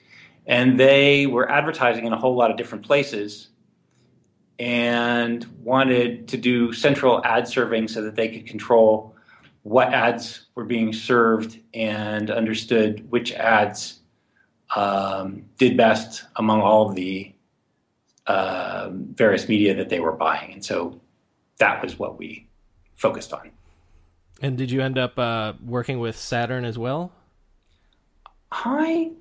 and 0.46 0.80
they 0.80 1.26
were 1.26 1.50
advertising 1.50 2.06
in 2.06 2.14
a 2.14 2.18
whole 2.18 2.36
lot 2.36 2.52
of 2.52 2.58
different 2.58 2.86
places 2.86 3.50
and 4.60 5.46
wanted 5.64 6.28
to 6.28 6.38
do 6.38 6.72
central 6.72 7.26
ad 7.26 7.48
serving 7.48 7.88
so 7.88 8.04
that 8.04 8.16
they 8.16 8.30
could 8.30 8.46
control 8.46 9.16
what 9.64 9.92
ads 9.92 10.46
were 10.54 10.64
being 10.64 10.94
served 10.94 11.60
and 11.74 12.30
understood 12.30 13.10
which 13.10 13.34
ads 13.34 14.02
um, 14.76 15.46
did 15.58 15.76
best 15.76 16.26
among 16.36 16.62
all 16.62 16.88
of 16.88 16.96
the 16.96 17.34
uh, 18.28 18.90
various 18.92 19.50
media 19.50 19.74
that 19.74 19.90
they 19.90 20.00
were 20.00 20.12
buying. 20.12 20.54
And 20.54 20.64
so 20.64 21.02
that 21.58 21.82
was 21.82 21.98
what 21.98 22.20
we 22.20 22.48
focused 22.94 23.34
on. 23.34 23.52
And 24.42 24.58
did 24.58 24.72
you 24.72 24.82
end 24.82 24.98
up 24.98 25.18
uh, 25.18 25.54
working 25.64 26.00
with 26.00 26.18
Saturn 26.18 26.66
as 26.66 26.78
well? 26.78 27.12
I 28.52 29.12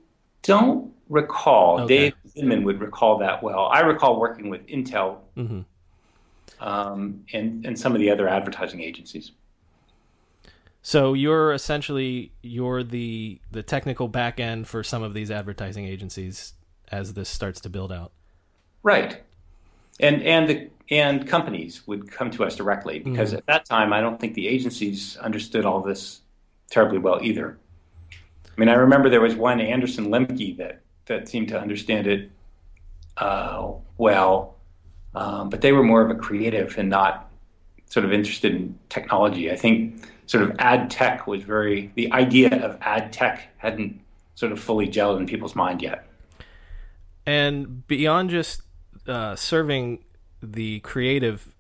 don't 0.43 0.93
recall. 1.09 1.81
Okay. 1.83 2.11
Dave 2.11 2.15
Zinman 2.37 2.65
would 2.65 2.81
recall 2.81 3.19
that 3.19 3.43
well. 3.43 3.69
I 3.73 3.81
recall 3.81 4.19
working 4.19 4.49
with 4.49 4.67
Intel 4.67 5.19
hmm 5.37 5.61
um, 6.63 7.25
and, 7.33 7.67
and 7.67 7.79
some 7.79 7.93
of 7.93 8.01
the 8.01 8.11
other 8.11 8.29
advertising 8.29 8.81
agencies. 8.81 9.33
So 10.81 11.13
you're 11.15 11.53
essentially 11.53 12.33
you're 12.43 12.83
the 12.83 13.41
the 13.51 13.63
technical 13.63 14.09
back 14.09 14.41
end 14.41 14.67
for 14.67 14.83
some 14.83 15.03
of 15.03 15.15
these 15.15 15.31
advertising 15.31 15.87
agencies 15.87 16.55
as 16.91 17.15
this 17.15 17.29
starts 17.29 17.61
to 17.61 17.69
build 17.69 17.93
out. 17.93 18.13
Right. 18.83 19.23
And 20.01 20.23
and 20.23 20.49
the 20.49 20.71
and 20.91 21.27
companies 21.27 21.87
would 21.87 22.11
come 22.11 22.31
to 22.33 22.45
us 22.45 22.57
directly 22.57 22.99
because 22.99 23.33
at 23.33 23.47
that 23.47 23.65
time 23.65 23.93
I 23.93 24.01
don't 24.01 24.21
think 24.21 24.35
the 24.35 24.49
agencies 24.49 25.17
understood 25.19 25.65
all 25.65 25.81
this 25.81 26.21
terribly 26.71 26.99
well 26.99 27.21
either. 27.23 27.59
I 28.13 28.61
mean, 28.61 28.69
I 28.69 28.75
remember 28.75 29.09
there 29.09 29.21
was 29.21 29.35
one 29.35 29.61
Anderson 29.61 30.09
Lembke 30.09 30.57
that 30.59 30.83
that 31.07 31.29
seemed 31.29 31.49
to 31.49 31.59
understand 31.59 32.07
it 32.07 32.31
uh, 33.17 33.73
well, 33.97 34.57
um, 35.15 35.51
but 35.51 35.61
they 35.61 35.73
were 35.73 35.83
more 35.83 36.03
of 36.03 36.11
a 36.11 36.15
creative 36.15 36.77
and 36.79 36.89
not 36.89 37.31
sort 37.87 38.05
of 38.05 38.13
interested 38.13 38.55
in 38.55 38.79
technology. 38.89 39.51
I 39.51 39.57
think 39.57 40.09
sort 40.27 40.45
of 40.45 40.57
ad 40.59 40.91
tech 40.91 41.27
was 41.27 41.43
very 41.43 41.91
the 41.95 42.11
idea 42.13 42.51
of 42.65 42.79
ad 42.81 43.13
tech 43.13 43.49
hadn't 43.59 44.01
sort 44.35 44.53
of 44.53 44.61
fully 44.61 44.89
gelled 44.89 45.19
in 45.19 45.27
people's 45.27 45.55
mind 45.55 45.83
yet. 45.83 46.07
And 47.27 47.87
beyond 47.87 48.31
just 48.31 48.63
uh, 49.07 49.37
serving 49.37 50.05
the 50.43 50.81
creative, 50.81 51.55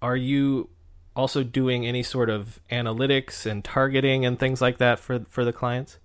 are 0.00 0.16
you 0.16 0.70
also 1.14 1.42
doing 1.42 1.86
any 1.86 2.02
sort 2.02 2.30
of 2.30 2.60
analytics 2.70 3.44
and 3.44 3.64
targeting 3.64 4.24
and 4.24 4.38
things 4.38 4.60
like 4.60 4.78
that 4.78 4.98
for 4.98 5.24
for 5.28 5.44
the 5.44 5.52
clients? 5.52 5.98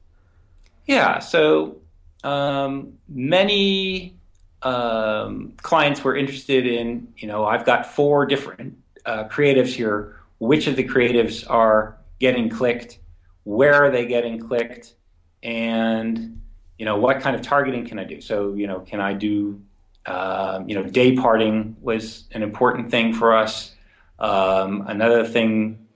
Yeah, 0.86 1.20
so 1.20 1.78
um, 2.24 2.94
many 3.08 4.18
um, 4.64 5.54
clients 5.62 6.04
were 6.04 6.16
interested 6.16 6.66
in, 6.68 7.08
you 7.18 7.28
know, 7.28 7.46
I've 7.46 7.66
got 7.66 7.86
four 7.86 8.26
different 8.26 8.78
uh, 9.06 9.26
creatives 9.26 9.70
here. 9.70 10.20
Which 10.40 10.68
of 10.68 10.76
the 10.76 10.84
creatives 10.84 11.50
are 11.50 11.98
getting 12.20 12.50
clicked? 12.50 13.00
Where 13.44 13.76
are 13.76 13.92
they 13.92 14.06
getting 14.06 14.40
clicked? 14.40 14.96
And 15.42 16.42
you 16.78 16.86
know, 16.86 16.98
what 16.98 17.22
kind 17.22 17.36
of 17.36 17.42
targeting 17.42 17.86
can 17.86 18.00
I 18.00 18.04
do? 18.04 18.20
So, 18.20 18.54
you 18.56 18.68
know, 18.68 18.80
can 18.80 19.00
I 19.00 19.14
do, 19.14 19.62
uh, 20.06 20.64
you 20.68 20.76
know, 20.76 20.84
day 20.84 21.16
parting 21.16 21.76
was 21.82 22.26
an 22.32 22.44
important 22.44 22.92
thing 22.92 23.14
for 23.14 23.36
us. 23.36 23.74
Um, 24.20 24.84
another 24.88 25.26
thing 25.26 25.88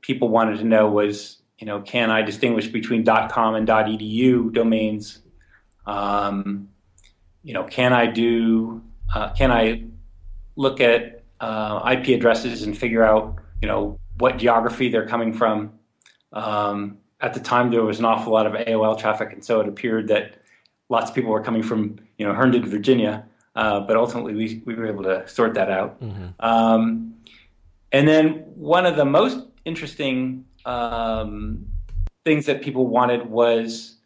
people 0.00 0.28
wanted 0.28 0.58
to 0.58 0.64
know 0.64 0.88
was, 0.88 1.38
you 1.58 1.66
know, 1.66 1.80
can 1.80 2.10
I 2.10 2.22
distinguish 2.22 2.68
between 2.68 3.04
.com 3.04 3.54
and 3.54 3.66
.edu 3.66 4.52
domains? 4.52 5.20
Um, 5.86 6.68
you 7.42 7.54
know, 7.54 7.64
can 7.64 7.92
I 7.92 8.06
do, 8.06 8.82
uh, 9.14 9.32
can 9.32 9.50
I 9.50 9.84
look 10.56 10.80
at 10.80 11.22
uh, 11.40 11.96
IP 11.96 12.08
addresses 12.08 12.62
and 12.62 12.76
figure 12.76 13.04
out, 13.04 13.36
you 13.60 13.68
know, 13.68 13.98
what 14.18 14.38
geography 14.38 14.88
they're 14.88 15.06
coming 15.06 15.32
from? 15.32 15.72
Um, 16.32 16.98
at 17.20 17.34
the 17.34 17.40
time, 17.40 17.70
there 17.70 17.84
was 17.84 17.98
an 17.98 18.04
awful 18.04 18.32
lot 18.32 18.46
of 18.46 18.52
AOL 18.52 18.98
traffic, 18.98 19.32
and 19.32 19.44
so 19.44 19.60
it 19.60 19.68
appeared 19.68 20.08
that 20.08 20.42
lots 20.88 21.10
of 21.10 21.14
people 21.14 21.30
were 21.30 21.42
coming 21.42 21.62
from, 21.62 21.98
you 22.18 22.26
know, 22.26 22.34
Herndon, 22.34 22.64
Virginia. 22.66 23.26
Uh, 23.54 23.80
but 23.80 23.96
ultimately, 23.96 24.34
we, 24.34 24.62
we 24.64 24.74
were 24.74 24.86
able 24.86 25.02
to 25.02 25.26
sort 25.28 25.54
that 25.54 25.70
out. 25.70 26.00
Mm-hmm. 26.00 26.26
Um, 26.40 27.14
and 27.92 28.08
then 28.08 28.44
one 28.54 28.86
of 28.86 28.96
the 28.96 29.04
most 29.04 29.46
interesting 29.64 30.46
um, 30.64 31.66
things 32.24 32.46
that 32.46 32.62
people 32.62 32.86
wanted 32.86 33.26
was 33.26 33.98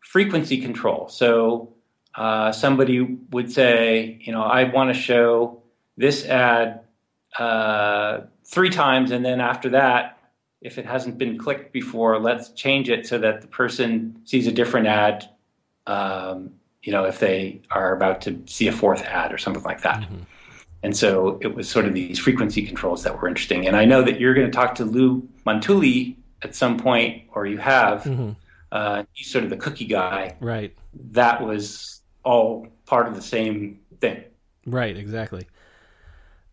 frequency 0.00 0.60
control. 0.60 1.08
So 1.08 1.74
uh, 2.14 2.50
somebody 2.50 3.18
would 3.30 3.52
say, 3.52 4.18
you 4.22 4.32
know, 4.32 4.42
I 4.42 4.64
want 4.64 4.92
to 4.92 5.00
show 5.00 5.62
this 5.96 6.24
ad 6.26 6.80
uh, 7.38 8.20
three 8.44 8.70
times, 8.70 9.10
and 9.10 9.24
then 9.24 9.40
after 9.40 9.68
that, 9.70 10.18
if 10.60 10.78
it 10.78 10.86
hasn't 10.86 11.18
been 11.18 11.38
clicked 11.38 11.72
before, 11.72 12.18
let's 12.18 12.50
change 12.50 12.90
it 12.90 13.06
so 13.06 13.18
that 13.18 13.42
the 13.42 13.46
person 13.46 14.20
sees 14.24 14.46
a 14.48 14.52
different 14.52 14.88
ad. 14.88 15.28
Um, 15.86 16.54
you 16.82 16.92
know, 16.92 17.04
if 17.04 17.18
they 17.18 17.60
are 17.70 17.94
about 17.94 18.20
to 18.22 18.42
see 18.46 18.68
a 18.68 18.72
fourth 18.72 19.02
ad 19.02 19.32
or 19.32 19.38
something 19.38 19.62
like 19.62 19.82
that. 19.82 20.02
Mm-hmm. 20.02 20.22
And 20.82 20.96
so 20.96 21.38
it 21.40 21.54
was 21.54 21.68
sort 21.68 21.86
of 21.86 21.94
these 21.94 22.18
frequency 22.18 22.64
controls 22.64 23.02
that 23.02 23.20
were 23.20 23.28
interesting. 23.28 23.66
And 23.66 23.76
I 23.76 23.84
know 23.84 24.02
that 24.02 24.20
you're 24.20 24.34
going 24.34 24.46
to 24.46 24.52
talk 24.52 24.76
to 24.76 24.84
Lou 24.84 25.28
Montulli 25.44 26.16
at 26.42 26.54
some 26.54 26.78
point, 26.78 27.24
or 27.34 27.46
you 27.46 27.58
have. 27.58 28.02
Mm-hmm. 28.04 28.30
Uh, 28.70 29.02
he's 29.12 29.30
sort 29.30 29.44
of 29.44 29.50
the 29.50 29.56
cookie 29.56 29.86
guy. 29.86 30.36
Right. 30.40 30.76
That 31.10 31.42
was 31.42 32.02
all 32.22 32.68
part 32.86 33.08
of 33.08 33.14
the 33.14 33.22
same 33.22 33.80
thing. 34.00 34.22
Right, 34.66 34.96
exactly. 34.96 35.46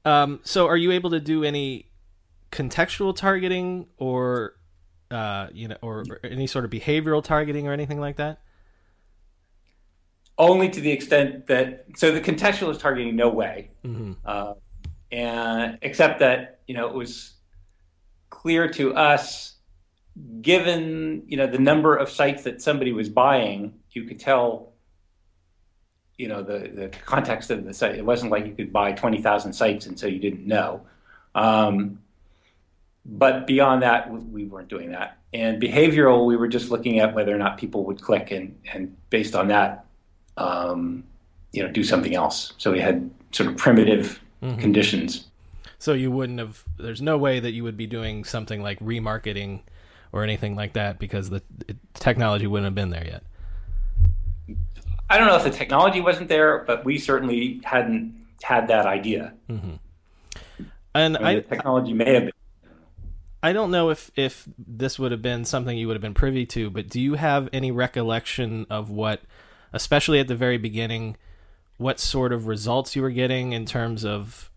Um, 0.05 0.39
so, 0.44 0.67
are 0.67 0.77
you 0.77 0.91
able 0.91 1.10
to 1.10 1.20
do 1.20 1.44
any 1.44 1.89
contextual 2.51 3.15
targeting, 3.15 3.88
or 3.98 4.55
uh, 5.12 5.48
you 5.51 5.67
know, 5.67 5.77
or, 5.82 6.05
or, 6.10 6.20
any 6.24 6.48
sort 6.48 6.63
of 6.63 6.72
behavioral 6.72 7.24
targeting, 7.24 7.67
or 7.67 7.74
anything 7.74 8.00
like 8.00 8.17
that? 8.17 8.39
Only 10.38 10.70
to 10.70 10.82
the 10.82 10.92
extent 10.92 11.48
that 11.48 11.86
so 11.96 12.12
the 12.12 12.20
contextual 12.20 12.70
is 12.70 12.77
targeting 12.77 13.15
no 13.15 13.30
way, 13.30 13.72
mm-hmm. 13.86 14.13
uh, 14.25 14.54
and 15.12 15.77
except 15.82 16.20
that 16.20 16.60
you 16.68 16.75
know 16.75 16.88
it 16.88 16.94
was 16.94 17.36
clear 18.30 18.68
to 18.70 18.94
us, 18.96 19.56
given 20.42 21.24
you 21.27 21.38
know 21.38 21.48
the 21.48 21.60
number 21.60 21.96
of 21.96 22.10
sites 22.10 22.44
that 22.44 22.62
somebody 22.62 22.92
was 22.92 23.08
buying, 23.08 23.75
you 23.92 24.04
could 24.04 24.20
tell 24.20 24.74
you 26.18 26.27
know 26.27 26.44
the 26.44 26.70
the 26.74 26.89
context 27.06 27.50
of 27.50 27.63
the 27.63 27.74
site. 27.74 27.96
It 27.96 28.06
wasn't 28.06 28.32
like 28.32 28.46
you 28.46 28.54
could 28.54 28.74
buy 28.74 28.92
twenty 28.92 29.22
thousand 29.22 29.54
sites 29.54 29.86
and 29.86 30.00
so 30.00 30.08
you 30.08 30.20
didn't 30.20 30.46
know. 30.46 30.86
Um, 31.34 32.00
but 33.06 33.46
beyond 33.46 33.84
that, 33.84 34.12
we 34.12 34.46
weren't 34.46 34.68
doing 34.68 34.92
that. 34.92 35.20
And 35.32 35.62
behavioral, 35.62 36.26
we 36.26 36.38
were 36.38 36.48
just 36.48 36.71
looking 36.71 37.00
at 37.00 37.13
whether 37.13 37.36
or 37.36 37.38
not 37.38 37.58
people 37.58 37.86
would 37.86 38.02
click, 38.02 38.32
and 38.32 38.58
and 38.74 38.95
based 39.10 39.36
on 39.36 39.50
that, 39.50 39.85
um, 40.38 41.04
you 41.52 41.63
know, 41.63 41.71
do 41.71 41.84
something 41.84 42.15
else. 42.15 42.54
So 42.58 42.71
we 42.71 42.80
had 42.80 43.10
sort 43.32 43.50
of 43.50 43.58
primitive 43.58 44.21
mm-hmm. 44.41 44.60
conditions. 44.60 45.28
So 45.80 45.93
you 45.93 46.12
wouldn't 46.12 46.39
have. 46.39 46.63
There's 46.78 47.02
no 47.02 47.17
way 47.17 47.39
that 47.39 47.52
you 47.52 47.63
would 47.63 47.78
be 47.78 47.88
doing 47.88 48.24
something 48.24 48.62
like 48.62 48.80
remarketing 48.80 49.62
or 50.12 50.24
anything 50.24 50.56
like 50.56 50.74
that 50.74 51.00
because 51.00 51.30
the 51.30 51.41
technology 51.93 52.48
wouldn't 52.48 52.65
have 52.65 52.76
been 52.76 52.89
there 52.89 53.06
yet. 53.06 53.24
I 55.10 55.17
don't 55.17 55.28
know 55.28 55.36
if 55.36 55.43
the 55.43 55.52
technology 55.52 56.02
wasn't 56.02 56.30
there, 56.30 56.63
but 56.65 56.84
we 56.84 56.98
certainly 56.98 57.62
hadn't 57.63 58.26
had 58.41 58.67
that 58.69 58.86
idea. 58.86 59.34
Mm-hmm. 59.50 59.76
And 60.95 61.17
I, 61.17 61.21
mean, 61.21 61.36
the 61.36 61.56
technology 61.56 61.93
may 61.93 62.13
have 62.13 62.24
been. 62.24 62.32
I 63.43 63.54
don't 63.54 63.69
know 63.69 63.89
if 63.89 64.10
if 64.15 64.48
this 64.58 64.98
would 64.98 65.12
have 65.12 65.21
been 65.21 65.45
something 65.45 65.78
you 65.78 65.88
would 65.88 65.95
have 65.95 66.02
been 66.02 66.15
privy 66.15 66.45
to, 66.48 66.69
but 66.69 66.89
do 66.89 67.00
you 67.00 67.13
have 67.13 67.50
any 67.54 67.71
recollection 67.71 68.65
of 68.69 68.89
what, 68.89 69.21
especially 69.76 70.20
at 70.22 70.28
the 70.28 70.36
very 70.36 70.58
beginning, 70.58 71.18
what 71.78 72.00
sort 72.00 72.32
of 72.32 72.48
results 72.48 72.96
you 72.96 73.02
were 73.02 73.12
getting 73.12 73.52
in 73.52 73.66
terms 73.66 74.06
of 74.06 74.50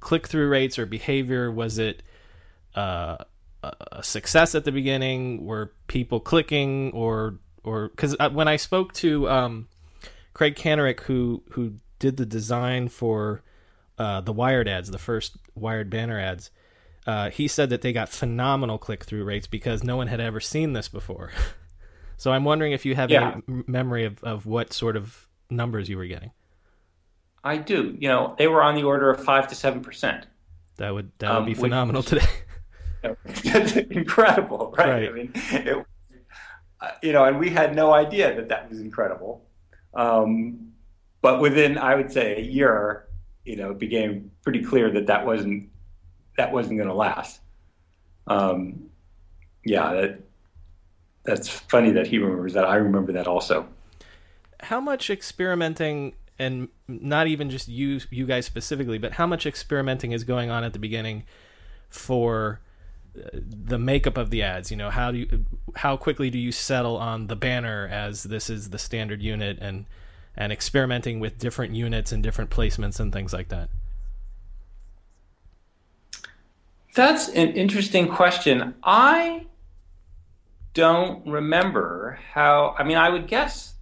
click 0.00 0.28
through 0.28 0.48
rates 0.48 0.78
or 0.78 0.86
behavior? 0.86 1.50
Was 1.50 1.78
it 1.78 2.02
uh, 2.76 3.16
a 3.62 4.02
success 4.02 4.54
at 4.54 4.64
the 4.64 4.72
beginning? 4.72 5.44
Were 5.44 5.72
people 5.88 6.20
clicking 6.20 6.92
or 6.92 7.38
or 7.64 7.88
because 7.88 8.14
uh, 8.20 8.30
when 8.30 8.46
I 8.46 8.56
spoke 8.56 8.92
to 8.94 9.28
um, 9.28 9.68
Craig 10.32 10.54
Kanarick, 10.54 11.00
who 11.00 11.42
who 11.50 11.74
did 11.98 12.16
the 12.16 12.26
design 12.26 12.88
for 12.88 13.42
uh, 13.98 14.20
the 14.20 14.32
Wired 14.32 14.68
ads, 14.68 14.92
the 14.92 14.98
first 14.98 15.36
Wired 15.56 15.90
banner 15.90 16.20
ads, 16.20 16.52
uh, 17.04 17.30
he 17.30 17.48
said 17.48 17.70
that 17.70 17.82
they 17.82 17.92
got 17.92 18.08
phenomenal 18.08 18.78
click 18.78 19.02
through 19.02 19.24
rates 19.24 19.48
because 19.48 19.82
no 19.82 19.96
one 19.96 20.06
had 20.06 20.20
ever 20.20 20.38
seen 20.38 20.72
this 20.72 20.88
before. 20.88 21.32
so 22.16 22.32
I'm 22.32 22.44
wondering 22.44 22.72
if 22.72 22.84
you 22.84 22.94
have 22.94 23.10
yeah. 23.10 23.40
any 23.48 23.64
memory 23.66 24.04
of, 24.04 24.22
of 24.24 24.46
what 24.46 24.72
sort 24.72 24.96
of 24.96 25.28
numbers 25.50 25.88
you 25.88 25.96
were 25.96 26.06
getting. 26.06 26.30
I 27.44 27.58
do. 27.58 27.96
You 27.98 28.08
know, 28.08 28.34
they 28.38 28.48
were 28.48 28.62
on 28.62 28.74
the 28.74 28.82
order 28.82 29.10
of 29.10 29.22
five 29.22 29.48
to 29.48 29.54
seven 29.54 29.82
percent. 29.82 30.26
That 30.76 30.92
would 30.92 31.12
that 31.18 31.30
would 31.30 31.38
um, 31.38 31.44
be 31.46 31.54
phenomenal 31.54 32.02
which, 32.02 32.20
today. 33.64 33.86
Incredible, 33.90 34.74
right? 34.76 34.88
right? 34.88 35.08
I 35.08 35.12
mean, 35.12 35.32
it, 35.34 35.86
uh, 36.80 36.90
you 37.02 37.12
know, 37.12 37.24
and 37.24 37.38
we 37.38 37.50
had 37.50 37.74
no 37.74 37.92
idea 37.92 38.34
that 38.34 38.48
that 38.48 38.68
was 38.68 38.80
incredible. 38.80 39.44
Um, 39.94 40.72
but 41.22 41.40
within, 41.40 41.78
I 41.78 41.94
would 41.94 42.12
say, 42.12 42.36
a 42.36 42.40
year, 42.40 43.06
you 43.44 43.56
know, 43.56 43.70
it 43.70 43.78
became 43.78 44.30
pretty 44.42 44.62
clear 44.62 44.90
that 44.90 45.06
that 45.06 45.24
wasn't 45.24 45.70
that 46.36 46.52
wasn't 46.52 46.78
going 46.78 46.88
to 46.88 46.94
last. 46.94 47.40
Um, 48.26 48.90
yeah, 49.64 49.92
that 49.92 50.20
that's 51.26 51.48
funny 51.48 51.90
that 51.92 52.06
he 52.06 52.18
remembers 52.18 52.54
that. 52.54 52.64
I 52.64 52.76
remember 52.76 53.12
that 53.12 53.26
also. 53.26 53.68
How 54.60 54.80
much 54.80 55.10
experimenting, 55.10 56.14
and 56.38 56.68
not 56.88 57.26
even 57.26 57.50
just 57.50 57.68
you, 57.68 58.00
you 58.10 58.26
guys 58.26 58.46
specifically, 58.46 58.98
but 58.98 59.12
how 59.12 59.26
much 59.26 59.44
experimenting 59.44 60.12
is 60.12 60.24
going 60.24 60.50
on 60.50 60.64
at 60.64 60.72
the 60.72 60.78
beginning 60.78 61.24
for 61.88 62.60
uh, 63.16 63.28
the 63.32 63.78
makeup 63.78 64.16
of 64.16 64.30
the 64.30 64.42
ads 64.42 64.70
you 64.70 64.76
know 64.76 64.90
how 64.90 65.10
do 65.10 65.18
you 65.18 65.44
how 65.76 65.96
quickly 65.96 66.28
do 66.30 66.38
you 66.38 66.52
settle 66.52 66.96
on 66.96 67.28
the 67.28 67.36
banner 67.36 67.88
as 67.90 68.24
this 68.24 68.50
is 68.50 68.70
the 68.70 68.78
standard 68.78 69.22
unit 69.22 69.58
and 69.60 69.86
and 70.36 70.52
experimenting 70.52 71.18
with 71.18 71.38
different 71.38 71.74
units 71.74 72.12
and 72.12 72.22
different 72.22 72.50
placements 72.50 73.00
and 73.00 73.12
things 73.12 73.32
like 73.32 73.48
that 73.48 73.70
that's 76.94 77.28
an 77.28 77.48
interesting 77.50 78.08
question 78.08 78.74
i 78.82 79.46
don't 80.76 81.26
remember 81.26 82.18
how 82.32 82.74
i 82.78 82.84
mean 82.84 82.98
i 82.98 83.08
would 83.08 83.26
guess 83.26 83.74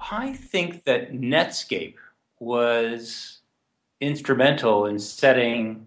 i 0.00 0.32
think 0.32 0.84
that 0.84 1.12
netscape 1.12 1.94
was 2.40 3.38
instrumental 4.00 4.86
in 4.86 4.98
setting 4.98 5.86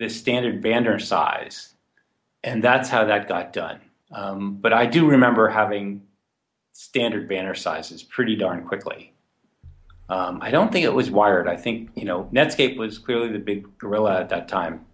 the 0.00 0.08
standard 0.08 0.62
banner 0.62 0.98
size, 0.98 1.74
and 2.42 2.64
that's 2.64 2.88
how 2.88 3.04
that 3.04 3.28
got 3.28 3.52
done. 3.52 3.80
Um, 4.10 4.56
but 4.56 4.72
I 4.72 4.86
do 4.86 5.06
remember 5.06 5.48
having 5.48 6.02
standard 6.72 7.28
banner 7.28 7.54
sizes 7.54 8.02
pretty 8.02 8.34
darn 8.34 8.64
quickly. 8.64 9.12
Um, 10.08 10.38
I 10.40 10.50
don't 10.50 10.72
think 10.72 10.84
it 10.86 10.94
was 10.94 11.10
wired. 11.10 11.46
I 11.46 11.56
think 11.56 11.90
you 11.94 12.06
know 12.06 12.28
Netscape 12.32 12.78
was 12.78 12.98
clearly 12.98 13.28
the 13.28 13.38
big 13.38 13.78
gorilla 13.78 14.18
at 14.18 14.30
that 14.30 14.48
time, 14.48 14.86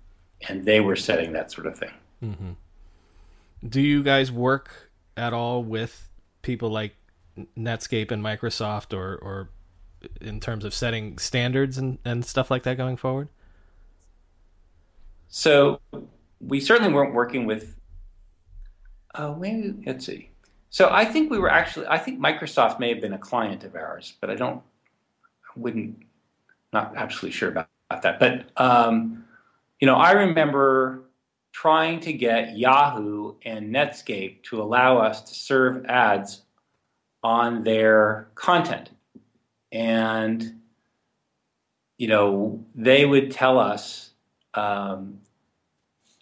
and 0.49 0.64
they 0.64 0.81
were 0.81 0.96
setting 0.96 1.33
that 1.33 1.51
sort 1.51 1.66
of 1.66 1.79
thing. 1.79 1.92
Mm-hmm. 2.22 2.51
Do 3.68 3.81
you 3.81 4.03
guys 4.03 4.31
work 4.31 4.90
at 5.16 5.33
all 5.33 5.62
with 5.62 6.09
people 6.42 6.70
like 6.70 6.94
Netscape 7.59 8.11
and 8.11 8.22
Microsoft, 8.22 8.96
or 8.96 9.16
or 9.16 9.51
in 10.20 10.40
terms 10.40 10.64
of 10.64 10.75
setting 10.75 11.18
standards 11.18 11.79
and, 11.79 11.99
and 12.05 12.25
stuff 12.25 12.51
like 12.51 12.62
that 12.64 12.77
going 12.77 12.96
forward? 12.96 13.29
So 15.29 15.81
we 16.40 16.61
certainly 16.61 16.92
weren't 16.92 17.14
working 17.14 17.46
with. 17.46 17.77
Oh, 19.14 19.35
maybe 19.35 19.75
let's 19.87 20.07
see. 20.07 20.31
So 20.70 20.90
I 20.90 21.05
think 21.05 21.31
we 21.31 21.38
were 21.38 21.51
actually. 21.51 21.87
I 21.88 21.99
think 21.99 22.20
Microsoft 22.20 22.79
may 22.79 22.90
have 22.90 23.01
been 23.01 23.14
a 23.14 23.18
client 23.18 23.64
of 23.64 23.75
ours, 23.75 24.14
but 24.20 24.31
I 24.31 24.35
don't. 24.35 24.62
I 25.44 25.59
wouldn't. 25.59 26.03
Not 26.72 26.94
absolutely 26.96 27.31
sure 27.31 27.49
about, 27.49 27.68
about 27.90 28.03
that. 28.03 28.20
But 28.20 28.51
um, 28.62 29.25
you 29.80 29.86
know, 29.86 29.96
I 29.96 30.12
remember 30.12 31.02
trying 31.52 32.00
to 32.00 32.12
get 32.12 32.56
Yahoo 32.56 33.34
and 33.44 33.74
Netscape 33.74 34.42
to 34.44 34.60
allow 34.60 34.98
us 34.98 35.22
to 35.22 35.34
serve 35.34 35.84
ads 35.86 36.42
on 37.22 37.64
their 37.64 38.28
content, 38.34 38.90
and 39.72 40.60
you 41.98 42.08
know, 42.08 42.62
they 42.74 43.06
would 43.06 43.30
tell 43.30 43.58
us, 43.58 44.10
um, 44.54 45.18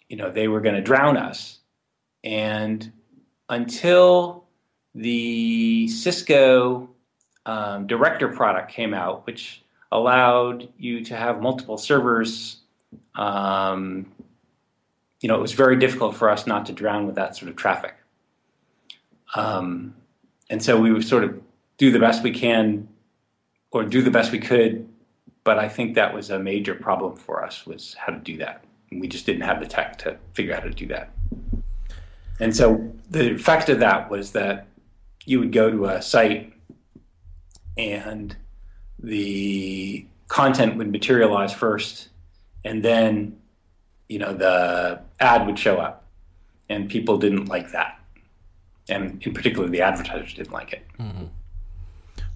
you 0.07 0.15
know, 0.15 0.31
they 0.31 0.47
were 0.47 0.61
going 0.61 0.75
to 0.75 0.81
drown 0.81 1.17
us, 1.17 1.59
and 2.23 2.91
until 3.49 4.45
the 4.95 5.87
Cisco 5.89 6.89
um, 7.45 7.85
Director 7.85 8.29
product 8.29 8.71
came 8.71 8.93
out, 8.93 9.25
which 9.27 9.61
allowed 9.91 10.69
you 10.77 11.03
to 11.05 11.15
have 11.15 11.41
multiple 11.41 11.77
servers. 11.77 12.61
Um, 13.15 14.11
you 15.21 15.27
know, 15.27 15.35
it 15.35 15.41
was 15.41 15.53
very 15.53 15.77
difficult 15.77 16.15
for 16.15 16.29
us 16.29 16.45
not 16.45 16.65
to 16.67 16.73
drown 16.73 17.05
with 17.05 17.15
that 17.15 17.35
sort 17.35 17.49
of 17.49 17.55
traffic. 17.55 17.95
Um, 19.35 19.95
and 20.49 20.61
so 20.61 20.79
we 20.79 20.91
would 20.91 21.05
sort 21.05 21.23
of 21.23 21.41
do 21.77 21.91
the 21.91 21.99
best 21.99 22.23
we 22.23 22.31
can 22.31 22.87
or 23.71 23.83
do 23.83 24.01
the 24.01 24.11
best 24.11 24.31
we 24.31 24.39
could. 24.39 24.87
But 25.43 25.59
I 25.59 25.69
think 25.69 25.95
that 25.95 26.13
was 26.13 26.29
a 26.29 26.39
major 26.39 26.75
problem 26.75 27.15
for 27.15 27.43
us 27.43 27.65
was 27.65 27.95
how 27.95 28.13
to 28.13 28.19
do 28.19 28.37
that. 28.37 28.63
And 28.91 29.01
we 29.01 29.07
just 29.07 29.25
didn't 29.25 29.41
have 29.41 29.59
the 29.59 29.67
tech 29.67 29.97
to 29.99 30.17
figure 30.33 30.53
out 30.53 30.63
how 30.63 30.69
to 30.69 30.73
do 30.73 30.87
that. 30.87 31.11
And 32.39 32.55
so 32.55 32.91
the 33.09 33.33
effect 33.33 33.69
of 33.69 33.79
that 33.79 34.09
was 34.09 34.31
that 34.31 34.67
you 35.25 35.39
would 35.39 35.51
go 35.51 35.71
to 35.71 35.85
a 35.85 36.01
site 36.01 36.53
and 37.77 38.35
the 38.99 40.05
content 40.27 40.77
would 40.77 40.91
materialize 40.91 41.53
first 41.53 42.09
and 42.65 42.83
then 42.83 43.37
you 44.09 44.19
know 44.19 44.33
the 44.33 44.99
ad 45.21 45.45
would 45.45 45.57
show 45.57 45.77
up. 45.77 46.01
And 46.67 46.89
people 46.89 47.19
didn't 47.19 47.45
like 47.45 47.71
that. 47.73 47.99
And 48.89 49.21
in 49.25 49.33
particular 49.33 49.69
the 49.69 49.81
advertisers 49.81 50.33
didn't 50.33 50.51
like 50.51 50.73
it. 50.73 50.85
Mm-hmm. 50.99 51.25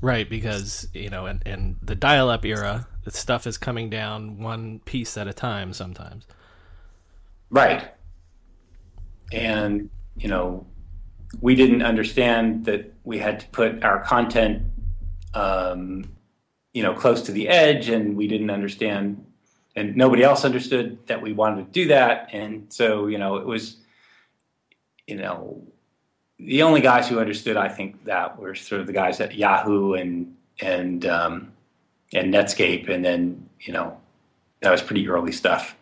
right 0.02 0.30
because 0.30 0.88
you 0.94 1.10
know 1.10 1.26
in, 1.26 1.42
in 1.46 1.78
the 1.82 1.96
dial-up 1.96 2.46
era 2.46 2.88
the 3.04 3.12
stuff 3.12 3.48
is 3.48 3.58
coming 3.58 3.90
down 3.90 4.40
one 4.40 4.80
piece 4.86 5.18
at 5.18 5.28
a 5.28 5.34
time 5.34 5.74
sometimes. 5.74 6.28
Right. 7.50 7.92
And 9.34 9.90
you 10.16 10.30
know 10.30 10.66
we 11.42 11.56
didn't 11.56 11.82
understand 11.82 12.66
that 12.66 12.94
we 13.04 13.18
had 13.18 13.40
to 13.40 13.48
put 13.48 13.84
our 13.84 14.04
content 14.04 14.64
um, 15.34 16.04
you 16.74 16.84
know 16.84 16.94
close 16.94 17.24
to 17.24 17.32
the 17.32 17.48
edge 17.50 17.90
and 17.90 18.16
we 18.16 18.28
didn't 18.28 18.52
understand 18.52 19.26
and 19.80 19.96
nobody 19.96 20.24
else 20.24 20.44
understood 20.44 20.98
that 21.08 21.22
we 21.22 21.32
wanted 21.32 21.66
to 21.66 21.72
do 21.72 21.88
that. 21.88 22.30
And 22.34 22.72
so 22.72 23.08
you 23.08 23.18
know 23.18 23.38
it 23.38 23.46
was 23.46 23.78
you 25.08 25.16
know 25.16 25.62
the 26.38 26.62
only 26.64 26.82
guys 26.82 27.10
who 27.10 27.20
understood 27.20 27.58
i 27.58 27.68
think 27.68 28.06
that 28.06 28.40
were 28.40 28.56
sort 28.56 28.80
of 28.80 28.88
the 28.88 28.94
guys 28.94 29.20
at 29.20 29.36
yahoo 29.36 29.94
and 29.94 30.36
and 30.62 31.06
um, 31.06 31.52
and 32.14 32.34
netscape. 32.34 32.90
And 32.90 33.04
then 33.04 33.50
you 33.62 33.74
know 33.74 33.98
that 34.62 34.72
was 34.72 34.82
pretty 34.82 35.08
early 35.08 35.32
stuff. 35.32 35.76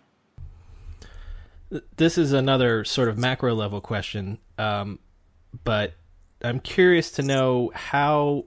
This 1.98 2.18
is 2.18 2.32
another 2.32 2.86
sort 2.86 3.10
of 3.10 3.18
macro 3.18 3.54
level 3.54 3.82
question 3.82 4.38
um, 4.58 5.00
but 5.64 5.94
i'm 6.44 6.60
curious 6.60 7.10
to 7.12 7.24
know 7.24 7.72
how 7.74 8.46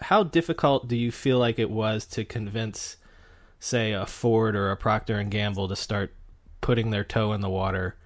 how 0.00 0.22
difficult 0.22 0.86
do 0.86 0.96
you 0.96 1.10
feel 1.10 1.38
like 1.38 1.58
it 1.58 1.70
was 1.70 2.04
to 2.06 2.24
convince 2.24 2.98
say 3.58 3.92
a 3.92 4.06
Ford 4.06 4.56
or 4.56 4.70
a 4.70 4.76
Procter 4.76 5.18
and 5.18 5.30
Gamble 5.30 5.68
to 5.68 5.76
start 5.76 6.14
putting 6.60 6.90
their 6.90 7.04
toe 7.04 7.32
in 7.32 7.40
the 7.40 7.48
water 7.48 7.96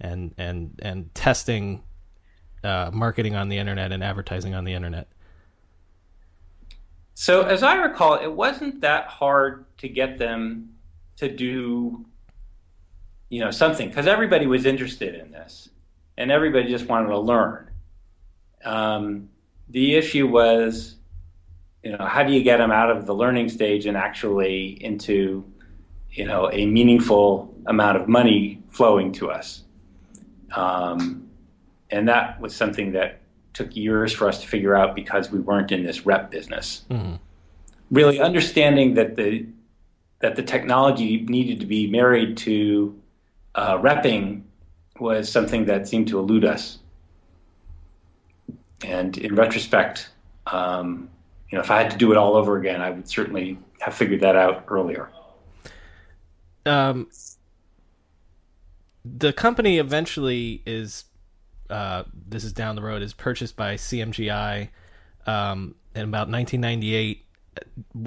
and 0.00 0.34
and 0.36 0.78
and 0.82 1.14
testing 1.14 1.82
uh, 2.64 2.90
marketing 2.92 3.34
on 3.34 3.48
the 3.48 3.58
internet 3.58 3.92
and 3.92 4.02
advertising 4.02 4.54
on 4.54 4.64
the 4.64 4.74
internet? 4.74 5.08
So 7.14 7.42
as 7.42 7.62
I 7.62 7.76
recall, 7.76 8.14
it 8.14 8.32
wasn't 8.32 8.80
that 8.80 9.06
hard 9.06 9.64
to 9.78 9.88
get 9.88 10.18
them 10.18 10.74
to 11.16 11.28
do 11.28 12.04
you 13.28 13.40
know 13.40 13.50
something 13.50 13.88
because 13.88 14.06
everybody 14.06 14.46
was 14.46 14.66
interested 14.66 15.14
in 15.14 15.30
this 15.30 15.70
and 16.18 16.30
everybody 16.30 16.68
just 16.68 16.86
wanted 16.86 17.08
to 17.08 17.18
learn. 17.18 17.70
Um, 18.64 19.30
the 19.68 19.94
issue 19.94 20.26
was 20.26 20.96
you 21.82 21.96
know, 21.96 22.04
how 22.04 22.22
do 22.22 22.32
you 22.32 22.42
get 22.42 22.58
them 22.58 22.70
out 22.70 22.90
of 22.90 23.06
the 23.06 23.14
learning 23.14 23.48
stage 23.48 23.86
and 23.86 23.96
actually 23.96 24.82
into, 24.82 25.44
you 26.10 26.24
know, 26.24 26.50
a 26.52 26.66
meaningful 26.66 27.54
amount 27.66 27.96
of 27.96 28.08
money 28.08 28.62
flowing 28.70 29.12
to 29.12 29.30
us? 29.30 29.64
Um, 30.54 31.28
and 31.90 32.08
that 32.08 32.40
was 32.40 32.54
something 32.54 32.92
that 32.92 33.20
took 33.52 33.74
years 33.76 34.12
for 34.12 34.28
us 34.28 34.40
to 34.40 34.48
figure 34.48 34.74
out 34.74 34.94
because 34.94 35.30
we 35.30 35.40
weren't 35.40 35.72
in 35.72 35.82
this 35.84 36.06
rep 36.06 36.30
business. 36.30 36.84
Mm-hmm. 36.90 37.16
Really 37.90 38.20
understanding 38.20 38.94
that 38.94 39.16
the 39.16 39.46
that 40.20 40.36
the 40.36 40.42
technology 40.42 41.22
needed 41.22 41.58
to 41.60 41.66
be 41.66 41.90
married 41.90 42.36
to 42.36 42.96
uh, 43.56 43.76
repping 43.78 44.42
was 45.00 45.28
something 45.28 45.64
that 45.64 45.88
seemed 45.88 46.06
to 46.08 46.18
elude 46.18 46.44
us. 46.44 46.78
And 48.84 49.18
in 49.18 49.34
retrospect, 49.34 50.10
um, 50.46 51.10
you 51.52 51.58
know, 51.58 51.62
if 51.62 51.70
I 51.70 51.82
had 51.82 51.90
to 51.90 51.98
do 51.98 52.10
it 52.10 52.16
all 52.16 52.34
over 52.34 52.56
again, 52.56 52.80
I 52.80 52.90
would 52.90 53.06
certainly 53.06 53.58
have 53.80 53.94
figured 53.94 54.20
that 54.20 54.36
out 54.36 54.64
earlier. 54.68 55.10
Um, 56.64 57.10
the 59.04 59.34
company 59.34 59.78
eventually 59.78 60.62
is, 60.64 61.04
uh, 61.68 62.04
this 62.26 62.42
is 62.42 62.54
down 62.54 62.74
the 62.74 62.82
road, 62.82 63.02
is 63.02 63.12
purchased 63.12 63.54
by 63.54 63.74
CMGI 63.74 64.70
um, 65.26 65.74
in 65.94 66.04
about 66.04 66.30
1998. 66.30 67.26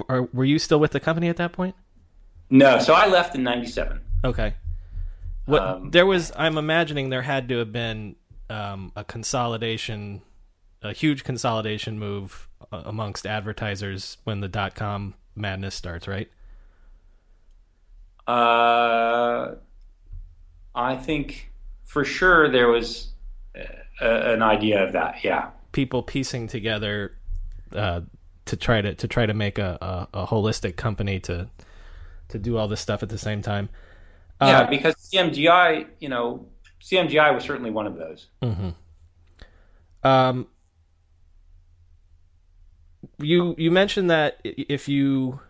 Are, 0.08 0.22
were 0.32 0.44
you 0.44 0.58
still 0.58 0.80
with 0.80 0.90
the 0.90 1.00
company 1.00 1.28
at 1.28 1.36
that 1.36 1.52
point? 1.52 1.76
No, 2.50 2.80
so 2.80 2.94
I 2.94 3.06
left 3.06 3.36
in 3.36 3.44
'97. 3.44 4.00
Okay. 4.24 4.54
What 5.44 5.62
um, 5.62 5.90
there 5.90 6.06
was, 6.06 6.32
I'm 6.36 6.58
imagining 6.58 7.10
there 7.10 7.22
had 7.22 7.48
to 7.48 7.58
have 7.58 7.72
been 7.72 8.16
um, 8.50 8.90
a 8.96 9.04
consolidation, 9.04 10.22
a 10.82 10.92
huge 10.92 11.22
consolidation 11.22 11.98
move 11.98 12.48
amongst 12.72 13.26
advertisers 13.26 14.18
when 14.24 14.40
the 14.40 14.48
dot 14.48 14.74
com 14.74 15.14
madness 15.34 15.74
starts, 15.74 16.08
right? 16.08 16.30
Uh, 18.26 19.54
I 20.74 20.96
think 20.96 21.50
for 21.84 22.04
sure 22.04 22.50
there 22.50 22.68
was 22.68 23.12
a, 24.00 24.32
an 24.32 24.42
idea 24.42 24.84
of 24.84 24.92
that. 24.92 25.22
Yeah, 25.22 25.50
people 25.72 26.02
piecing 26.02 26.48
together 26.48 27.16
uh, 27.72 28.00
to 28.46 28.56
try 28.56 28.80
to 28.80 28.94
to 28.94 29.08
try 29.08 29.26
to 29.26 29.34
make 29.34 29.58
a, 29.58 30.08
a, 30.12 30.22
a, 30.22 30.26
holistic 30.26 30.76
company 30.76 31.20
to 31.20 31.48
to 32.28 32.38
do 32.38 32.56
all 32.56 32.68
this 32.68 32.80
stuff 32.80 33.02
at 33.02 33.08
the 33.08 33.18
same 33.18 33.42
time. 33.42 33.68
Uh, 34.40 34.46
yeah, 34.46 34.64
because 34.64 34.94
CMGI, 34.96 35.86
you 36.00 36.08
know, 36.08 36.46
CMGI 36.82 37.34
was 37.34 37.44
certainly 37.44 37.70
one 37.70 37.86
of 37.86 37.96
those. 37.96 38.26
Mm-hmm. 38.42 38.70
Um, 40.06 40.46
you 43.18 43.54
you 43.58 43.70
mentioned 43.70 44.10
that 44.10 44.40
if 44.44 44.88
you 44.88 45.40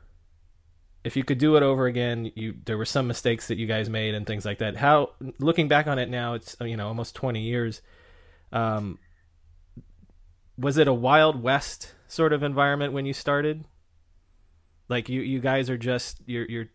if 1.04 1.16
you 1.16 1.22
could 1.24 1.38
do 1.38 1.56
it 1.56 1.62
over 1.62 1.86
again, 1.86 2.32
you 2.34 2.54
there 2.64 2.76
were 2.76 2.84
some 2.84 3.06
mistakes 3.06 3.48
that 3.48 3.58
you 3.58 3.66
guys 3.66 3.88
made 3.88 4.14
and 4.14 4.26
things 4.26 4.44
like 4.44 4.58
that. 4.58 4.76
How 4.76 5.10
looking 5.38 5.68
back 5.68 5.86
on 5.86 5.98
it 5.98 6.08
now, 6.08 6.34
it's 6.34 6.56
you 6.60 6.76
know 6.76 6.88
almost 6.88 7.14
twenty 7.14 7.42
years. 7.42 7.80
Um, 8.52 8.98
was 10.58 10.78
it 10.78 10.88
a 10.88 10.94
wild 10.94 11.42
west 11.42 11.94
sort 12.08 12.32
of 12.32 12.42
environment 12.42 12.92
when 12.92 13.06
you 13.06 13.12
started? 13.12 13.66
Like 14.88 15.08
you 15.08 15.20
you 15.20 15.40
guys 15.40 15.70
are 15.70 15.78
just 15.78 16.22
you're 16.26 16.46
you're 16.46 16.68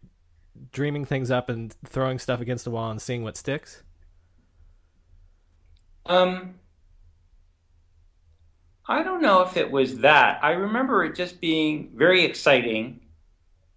dreaming 0.71 1.06
things 1.06 1.32
up 1.32 1.49
and 1.49 1.75
throwing 1.86 2.19
stuff 2.19 2.41
against 2.41 2.65
the 2.65 2.71
wall 2.71 2.91
and 2.91 3.01
seeing 3.01 3.23
what 3.23 3.38
sticks. 3.38 3.84
Um, 6.06 6.56
I 8.88 9.04
don't 9.04 9.22
know 9.22 9.41
if 9.41 9.58
it 9.58 9.72
was 9.72 10.00
that. 10.00 10.44
I 10.44 10.52
remember 10.52 11.04
it 11.04 11.15
just 11.15 11.39
being 11.39 11.91
very 11.96 12.24
exciting 12.24 13.00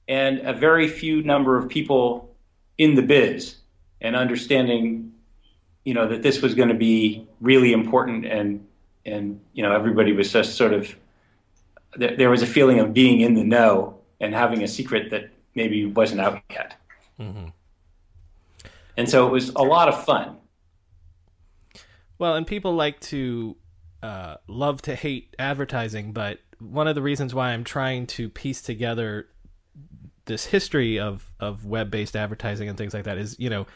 and 0.08 0.40
a 0.40 0.52
very 0.52 0.88
few 0.88 1.22
number 1.22 1.56
of 1.56 1.68
people 1.68 2.34
in 2.78 2.94
the 2.94 3.02
biz 3.02 3.56
and 4.00 4.16
understanding 4.16 5.12
you 5.84 5.94
know 5.94 6.08
that 6.08 6.22
this 6.22 6.42
was 6.42 6.54
going 6.54 6.68
to 6.68 6.74
be 6.74 7.26
really 7.40 7.72
important 7.72 8.24
and 8.26 8.66
and 9.06 9.40
you 9.52 9.62
know 9.62 9.72
everybody 9.72 10.12
was 10.12 10.32
just 10.32 10.56
sort 10.56 10.72
of 10.72 10.94
there 11.96 12.30
was 12.30 12.42
a 12.42 12.46
feeling 12.46 12.80
of 12.80 12.92
being 12.92 13.20
in 13.20 13.34
the 13.34 13.44
know 13.44 13.98
and 14.20 14.34
having 14.34 14.62
a 14.62 14.68
secret 14.68 15.10
that 15.10 15.30
maybe 15.54 15.86
wasn't 15.86 16.20
out 16.20 16.40
yet 16.50 16.74
mm-hmm. 17.20 17.46
and 18.96 19.08
so 19.08 19.26
it 19.26 19.30
was 19.30 19.50
a 19.50 19.62
lot 19.62 19.88
of 19.88 20.04
fun 20.04 20.36
well 22.18 22.34
and 22.34 22.46
people 22.46 22.74
like 22.74 22.98
to 23.00 23.56
uh, 24.04 24.36
love 24.48 24.82
to 24.82 24.94
hate 24.94 25.34
advertising, 25.38 26.12
but 26.12 26.38
one 26.58 26.86
of 26.86 26.94
the 26.94 27.00
reasons 27.00 27.34
why 27.34 27.52
I'm 27.52 27.64
trying 27.64 28.06
to 28.08 28.28
piece 28.28 28.60
together 28.60 29.28
this 30.26 30.44
history 30.44 31.00
of 31.00 31.32
of 31.40 31.64
web 31.64 31.90
based 31.90 32.14
advertising 32.14 32.68
and 32.68 32.76
things 32.76 32.92
like 32.92 33.04
that 33.04 33.16
is, 33.16 33.34
you 33.38 33.48
know, 33.48 33.66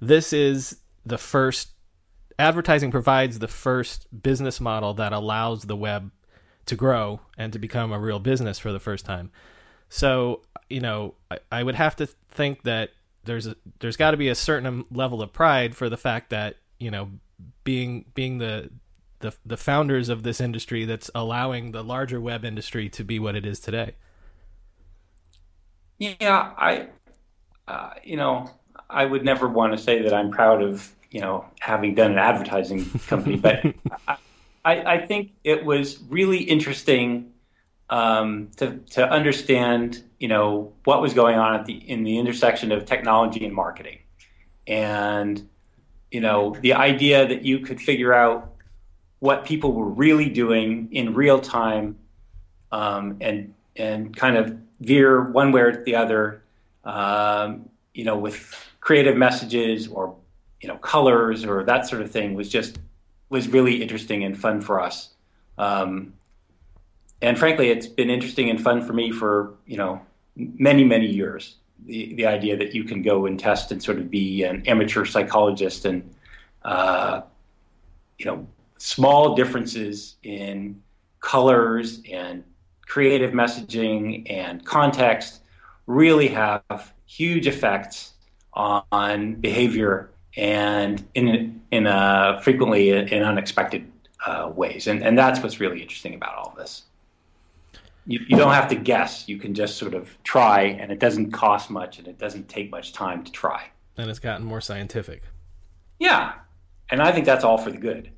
this 0.00 0.32
is 0.32 0.76
the 1.04 1.18
first 1.18 1.70
advertising 2.38 2.92
provides 2.92 3.40
the 3.40 3.48
first 3.48 4.06
business 4.22 4.60
model 4.60 4.94
that 4.94 5.12
allows 5.12 5.64
the 5.64 5.76
web 5.76 6.12
to 6.66 6.76
grow 6.76 7.20
and 7.36 7.52
to 7.52 7.58
become 7.58 7.92
a 7.92 7.98
real 7.98 8.20
business 8.20 8.60
for 8.60 8.70
the 8.70 8.80
first 8.80 9.04
time. 9.04 9.32
So, 9.88 10.42
you 10.70 10.80
know, 10.80 11.14
I, 11.28 11.38
I 11.50 11.62
would 11.64 11.74
have 11.74 11.96
to 11.96 12.06
think 12.06 12.62
that 12.62 12.90
there's 13.24 13.48
a, 13.48 13.56
there's 13.80 13.96
got 13.96 14.12
to 14.12 14.16
be 14.16 14.28
a 14.28 14.36
certain 14.36 14.84
level 14.92 15.22
of 15.22 15.32
pride 15.32 15.74
for 15.74 15.88
the 15.88 15.96
fact 15.96 16.30
that 16.30 16.58
you 16.78 16.92
know 16.92 17.10
being 17.64 18.04
being 18.14 18.38
the 18.38 18.70
the 19.22 19.34
the 19.46 19.56
founders 19.56 20.08
of 20.08 20.22
this 20.22 20.40
industry 20.40 20.84
that's 20.84 21.10
allowing 21.14 21.72
the 21.72 21.82
larger 21.82 22.20
web 22.20 22.44
industry 22.44 22.88
to 22.90 23.02
be 23.02 23.18
what 23.18 23.34
it 23.34 23.46
is 23.46 23.58
today. 23.58 23.94
Yeah, 25.98 26.52
I, 26.58 26.88
uh, 27.68 27.90
you 28.04 28.16
know, 28.16 28.50
I 28.90 29.04
would 29.04 29.24
never 29.24 29.48
want 29.48 29.72
to 29.72 29.78
say 29.78 30.02
that 30.02 30.12
I'm 30.12 30.30
proud 30.30 30.62
of 30.62 30.92
you 31.10 31.20
know 31.20 31.46
having 31.60 31.94
done 31.94 32.12
an 32.12 32.18
advertising 32.18 32.84
company, 33.06 33.36
but 33.36 33.64
I, 34.64 34.82
I 34.94 35.06
think 35.06 35.32
it 35.44 35.64
was 35.64 36.02
really 36.08 36.42
interesting 36.42 37.32
um, 37.88 38.48
to 38.56 38.78
to 38.90 39.08
understand 39.08 40.02
you 40.18 40.28
know 40.28 40.72
what 40.84 41.00
was 41.00 41.14
going 41.14 41.38
on 41.38 41.54
at 41.54 41.66
the 41.66 41.74
in 41.74 42.02
the 42.02 42.18
intersection 42.18 42.72
of 42.72 42.84
technology 42.84 43.44
and 43.44 43.54
marketing, 43.54 43.98
and 44.66 45.48
you 46.10 46.20
know 46.20 46.56
the 46.60 46.74
idea 46.74 47.26
that 47.28 47.44
you 47.44 47.60
could 47.60 47.80
figure 47.80 48.12
out 48.12 48.51
what 49.22 49.44
people 49.44 49.72
were 49.72 49.88
really 49.88 50.28
doing 50.28 50.88
in 50.90 51.14
real 51.14 51.38
time, 51.38 51.96
um, 52.72 53.16
and 53.20 53.54
and 53.76 54.16
kind 54.16 54.36
of 54.36 54.58
veer 54.80 55.30
one 55.30 55.52
way 55.52 55.60
or 55.60 55.84
the 55.84 55.94
other, 55.94 56.42
um, 56.84 57.68
you 57.94 58.02
know, 58.02 58.18
with 58.18 58.52
creative 58.80 59.16
messages 59.16 59.86
or 59.86 60.16
you 60.60 60.66
know 60.66 60.76
colors 60.78 61.44
or 61.44 61.62
that 61.62 61.86
sort 61.86 62.02
of 62.02 62.10
thing 62.10 62.34
was 62.34 62.48
just 62.48 62.80
was 63.28 63.46
really 63.46 63.80
interesting 63.80 64.24
and 64.24 64.36
fun 64.36 64.60
for 64.60 64.80
us. 64.80 65.10
Um, 65.56 66.14
and 67.20 67.38
frankly, 67.38 67.70
it's 67.70 67.86
been 67.86 68.10
interesting 68.10 68.50
and 68.50 68.60
fun 68.60 68.84
for 68.84 68.92
me 68.92 69.12
for 69.12 69.54
you 69.66 69.76
know 69.76 70.00
many 70.34 70.82
many 70.82 71.06
years. 71.06 71.58
The 71.86 72.12
the 72.14 72.26
idea 72.26 72.56
that 72.56 72.74
you 72.74 72.82
can 72.82 73.02
go 73.02 73.26
and 73.26 73.38
test 73.38 73.70
and 73.70 73.80
sort 73.80 73.98
of 73.98 74.10
be 74.10 74.42
an 74.42 74.64
amateur 74.66 75.04
psychologist 75.04 75.84
and 75.84 76.12
uh, 76.64 77.20
you 78.18 78.24
know 78.24 78.48
small 78.82 79.36
differences 79.36 80.16
in 80.24 80.82
colors 81.20 82.00
and 82.10 82.42
creative 82.84 83.30
messaging 83.30 84.28
and 84.28 84.66
context 84.66 85.40
really 85.86 86.26
have 86.26 86.92
huge 87.06 87.46
effects 87.46 88.14
on 88.54 89.36
behavior 89.36 90.10
and 90.36 91.06
in 91.14 91.62
in 91.70 91.86
uh, 91.86 92.40
frequently 92.40 92.90
in 92.90 93.22
unexpected 93.22 93.90
uh, 94.26 94.50
ways, 94.54 94.88
and 94.88 95.02
and 95.04 95.16
that's 95.16 95.40
what's 95.40 95.60
really 95.60 95.80
interesting 95.80 96.14
about 96.14 96.34
all 96.34 96.54
this. 96.56 96.82
You, 98.06 98.18
you 98.26 98.36
don't 98.36 98.52
have 98.52 98.68
to 98.68 98.74
guess; 98.74 99.28
you 99.28 99.38
can 99.38 99.54
just 99.54 99.76
sort 99.76 99.94
of 99.94 100.10
try, 100.24 100.62
and 100.62 100.90
it 100.90 100.98
doesn't 100.98 101.30
cost 101.30 101.70
much, 101.70 101.98
and 101.98 102.08
it 102.08 102.18
doesn't 102.18 102.48
take 102.48 102.70
much 102.70 102.92
time 102.92 103.22
to 103.24 103.30
try. 103.30 103.70
And 103.96 104.10
it's 104.10 104.18
gotten 104.18 104.44
more 104.44 104.60
scientific. 104.60 105.22
Yeah, 105.98 106.32
and 106.90 107.00
I 107.00 107.12
think 107.12 107.26
that's 107.26 107.44
all 107.44 107.58
for 107.58 107.70
the 107.70 107.78
good. 107.78 108.10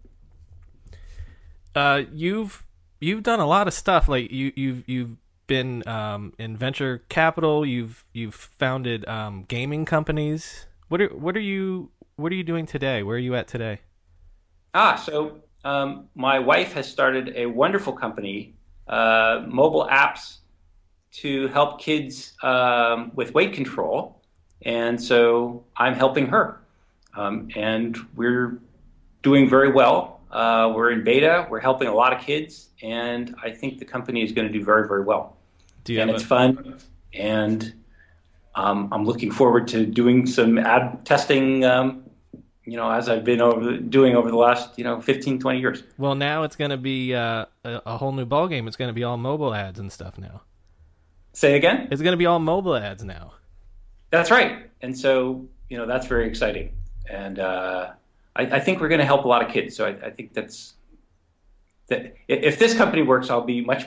Uh, 1.74 2.02
you've 2.12 2.64
you've 3.00 3.22
done 3.22 3.40
a 3.40 3.46
lot 3.46 3.68
of 3.68 3.74
stuff. 3.74 4.08
Like 4.08 4.30
you 4.30 4.52
you've 4.54 4.88
you've 4.88 5.16
been 5.46 5.86
um, 5.88 6.32
in 6.38 6.56
venture 6.56 7.02
capital. 7.08 7.66
You've 7.66 8.04
you've 8.12 8.34
founded 8.34 9.06
um, 9.08 9.44
gaming 9.48 9.84
companies. 9.84 10.66
What 10.88 11.00
are 11.00 11.08
what 11.08 11.36
are 11.36 11.40
you 11.40 11.90
what 12.16 12.32
are 12.32 12.34
you 12.34 12.44
doing 12.44 12.66
today? 12.66 13.02
Where 13.02 13.16
are 13.16 13.20
you 13.20 13.34
at 13.34 13.48
today? 13.48 13.80
Ah, 14.74 14.96
so 14.96 15.40
um, 15.64 16.08
my 16.14 16.38
wife 16.38 16.72
has 16.72 16.88
started 16.90 17.32
a 17.36 17.46
wonderful 17.46 17.92
company, 17.92 18.54
uh, 18.88 19.44
mobile 19.46 19.88
apps 19.90 20.38
to 21.12 21.48
help 21.48 21.80
kids 21.80 22.34
um, 22.42 23.12
with 23.14 23.34
weight 23.34 23.52
control, 23.52 24.20
and 24.62 25.00
so 25.00 25.64
I'm 25.76 25.94
helping 25.94 26.26
her, 26.26 26.60
um, 27.16 27.48
and 27.54 27.96
we're 28.16 28.58
doing 29.22 29.48
very 29.48 29.70
well. 29.72 30.13
Uh, 30.34 30.72
we're 30.74 30.90
in 30.90 31.04
beta. 31.04 31.46
We're 31.48 31.60
helping 31.60 31.88
a 31.88 31.94
lot 31.94 32.12
of 32.12 32.20
kids, 32.20 32.68
and 32.82 33.34
I 33.42 33.50
think 33.50 33.78
the 33.78 33.84
company 33.84 34.22
is 34.22 34.32
going 34.32 34.46
to 34.46 34.52
do 34.52 34.64
very, 34.64 34.86
very 34.86 35.04
well. 35.04 35.36
and 35.88 36.10
it's 36.10 36.22
a- 36.22 36.26
fun, 36.26 36.78
and 37.14 37.72
um, 38.54 38.88
I'm 38.92 39.04
looking 39.04 39.30
forward 39.30 39.68
to 39.68 39.86
doing 39.86 40.26
some 40.26 40.58
ad 40.58 41.06
testing 41.06 41.64
um, 41.64 42.04
you 42.66 42.76
know, 42.76 42.90
as 42.90 43.08
I've 43.08 43.24
been 43.24 43.40
over 43.40 43.76
doing 43.76 44.16
over 44.16 44.30
the 44.30 44.36
last, 44.36 44.78
you 44.78 44.84
know, 44.84 45.00
15, 45.00 45.38
20 45.38 45.60
years. 45.60 45.82
Well, 45.98 46.14
now 46.14 46.44
it's 46.44 46.56
going 46.56 46.70
to 46.70 46.76
be 46.76 47.14
uh, 47.14 47.44
a, 47.64 47.82
a, 47.86 47.96
whole 47.98 48.12
new 48.12 48.24
ball 48.24 48.48
game. 48.48 48.66
It's 48.66 48.76
going 48.76 48.88
to 48.88 48.94
be 48.94 49.04
all 49.04 49.16
mobile 49.16 49.54
ads 49.54 49.78
and 49.78 49.92
stuff 49.92 50.18
now. 50.18 50.42
Say 51.32 51.56
again? 51.56 51.88
It's 51.90 52.00
going 52.00 52.12
to 52.12 52.18
be 52.18 52.26
all 52.26 52.38
mobile 52.38 52.76
ads 52.76 53.04
now. 53.04 53.34
That's 54.10 54.30
right. 54.30 54.70
And 54.80 54.96
so, 54.96 55.46
you 55.68 55.76
know, 55.76 55.86
that's 55.86 56.06
very 56.06 56.26
exciting. 56.26 56.74
And 57.10 57.38
uh, 57.38 57.90
I, 58.36 58.42
I, 58.42 58.60
think 58.60 58.80
we're 58.80 58.88
going 58.88 59.00
to 59.00 59.06
help 59.06 59.24
a 59.24 59.28
lot 59.28 59.44
of 59.44 59.52
kids. 59.52 59.76
So 59.76 59.86
I, 59.86 60.06
I, 60.06 60.10
think 60.10 60.32
that's 60.32 60.74
that. 61.88 62.16
If 62.28 62.58
this 62.58 62.74
company 62.74 63.02
works, 63.02 63.30
I'll 63.30 63.42
be 63.42 63.60
much 63.60 63.86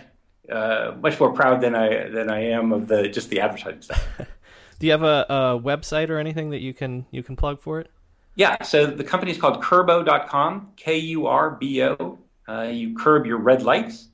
uh, 0.51 0.95
much 1.01 1.19
more 1.19 1.33
proud 1.33 1.61
than 1.61 1.75
I 1.75 2.09
than 2.09 2.29
I 2.29 2.45
am 2.45 2.71
of 2.71 2.87
the 2.87 3.09
just 3.09 3.29
the 3.29 3.41
advertising 3.41 3.81
stuff. 3.81 4.07
Do 4.79 4.85
you 4.85 4.91
have 4.91 5.03
a, 5.03 5.25
a 5.27 5.59
website 5.59 6.09
or 6.09 6.19
anything 6.19 6.51
that 6.51 6.61
you 6.61 6.73
can 6.73 7.05
you 7.11 7.23
can 7.23 7.35
plug 7.35 7.59
for 7.59 7.79
it? 7.79 7.89
Yeah, 8.35 8.61
so 8.61 8.85
the 8.85 9.03
company 9.03 9.31
is 9.31 9.37
called 9.39 9.63
Kurbo.com, 9.63 10.73
K 10.75 10.97
U 10.97 11.25
R 11.25 11.51
B 11.51 11.83
O. 11.83 12.19
Uh, 12.47 12.61
you 12.61 12.95
curb 12.95 13.25
your 13.25 13.39
red 13.39 13.63
lights, 13.63 14.09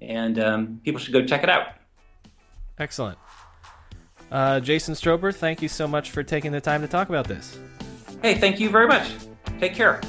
and 0.00 0.38
um, 0.38 0.80
people 0.84 1.00
should 1.00 1.12
go 1.12 1.24
check 1.24 1.42
it 1.42 1.48
out. 1.48 1.68
Excellent. 2.78 3.18
Uh, 4.30 4.60
Jason 4.60 4.94
Strober, 4.94 5.34
thank 5.34 5.62
you 5.62 5.68
so 5.68 5.88
much 5.88 6.10
for 6.10 6.22
taking 6.22 6.52
the 6.52 6.60
time 6.60 6.82
to 6.82 6.88
talk 6.88 7.08
about 7.08 7.26
this. 7.26 7.58
Hey, 8.20 8.34
thank 8.34 8.60
you 8.60 8.68
very 8.68 8.86
much. 8.86 9.08
Take 9.58 9.74
care. 9.74 10.00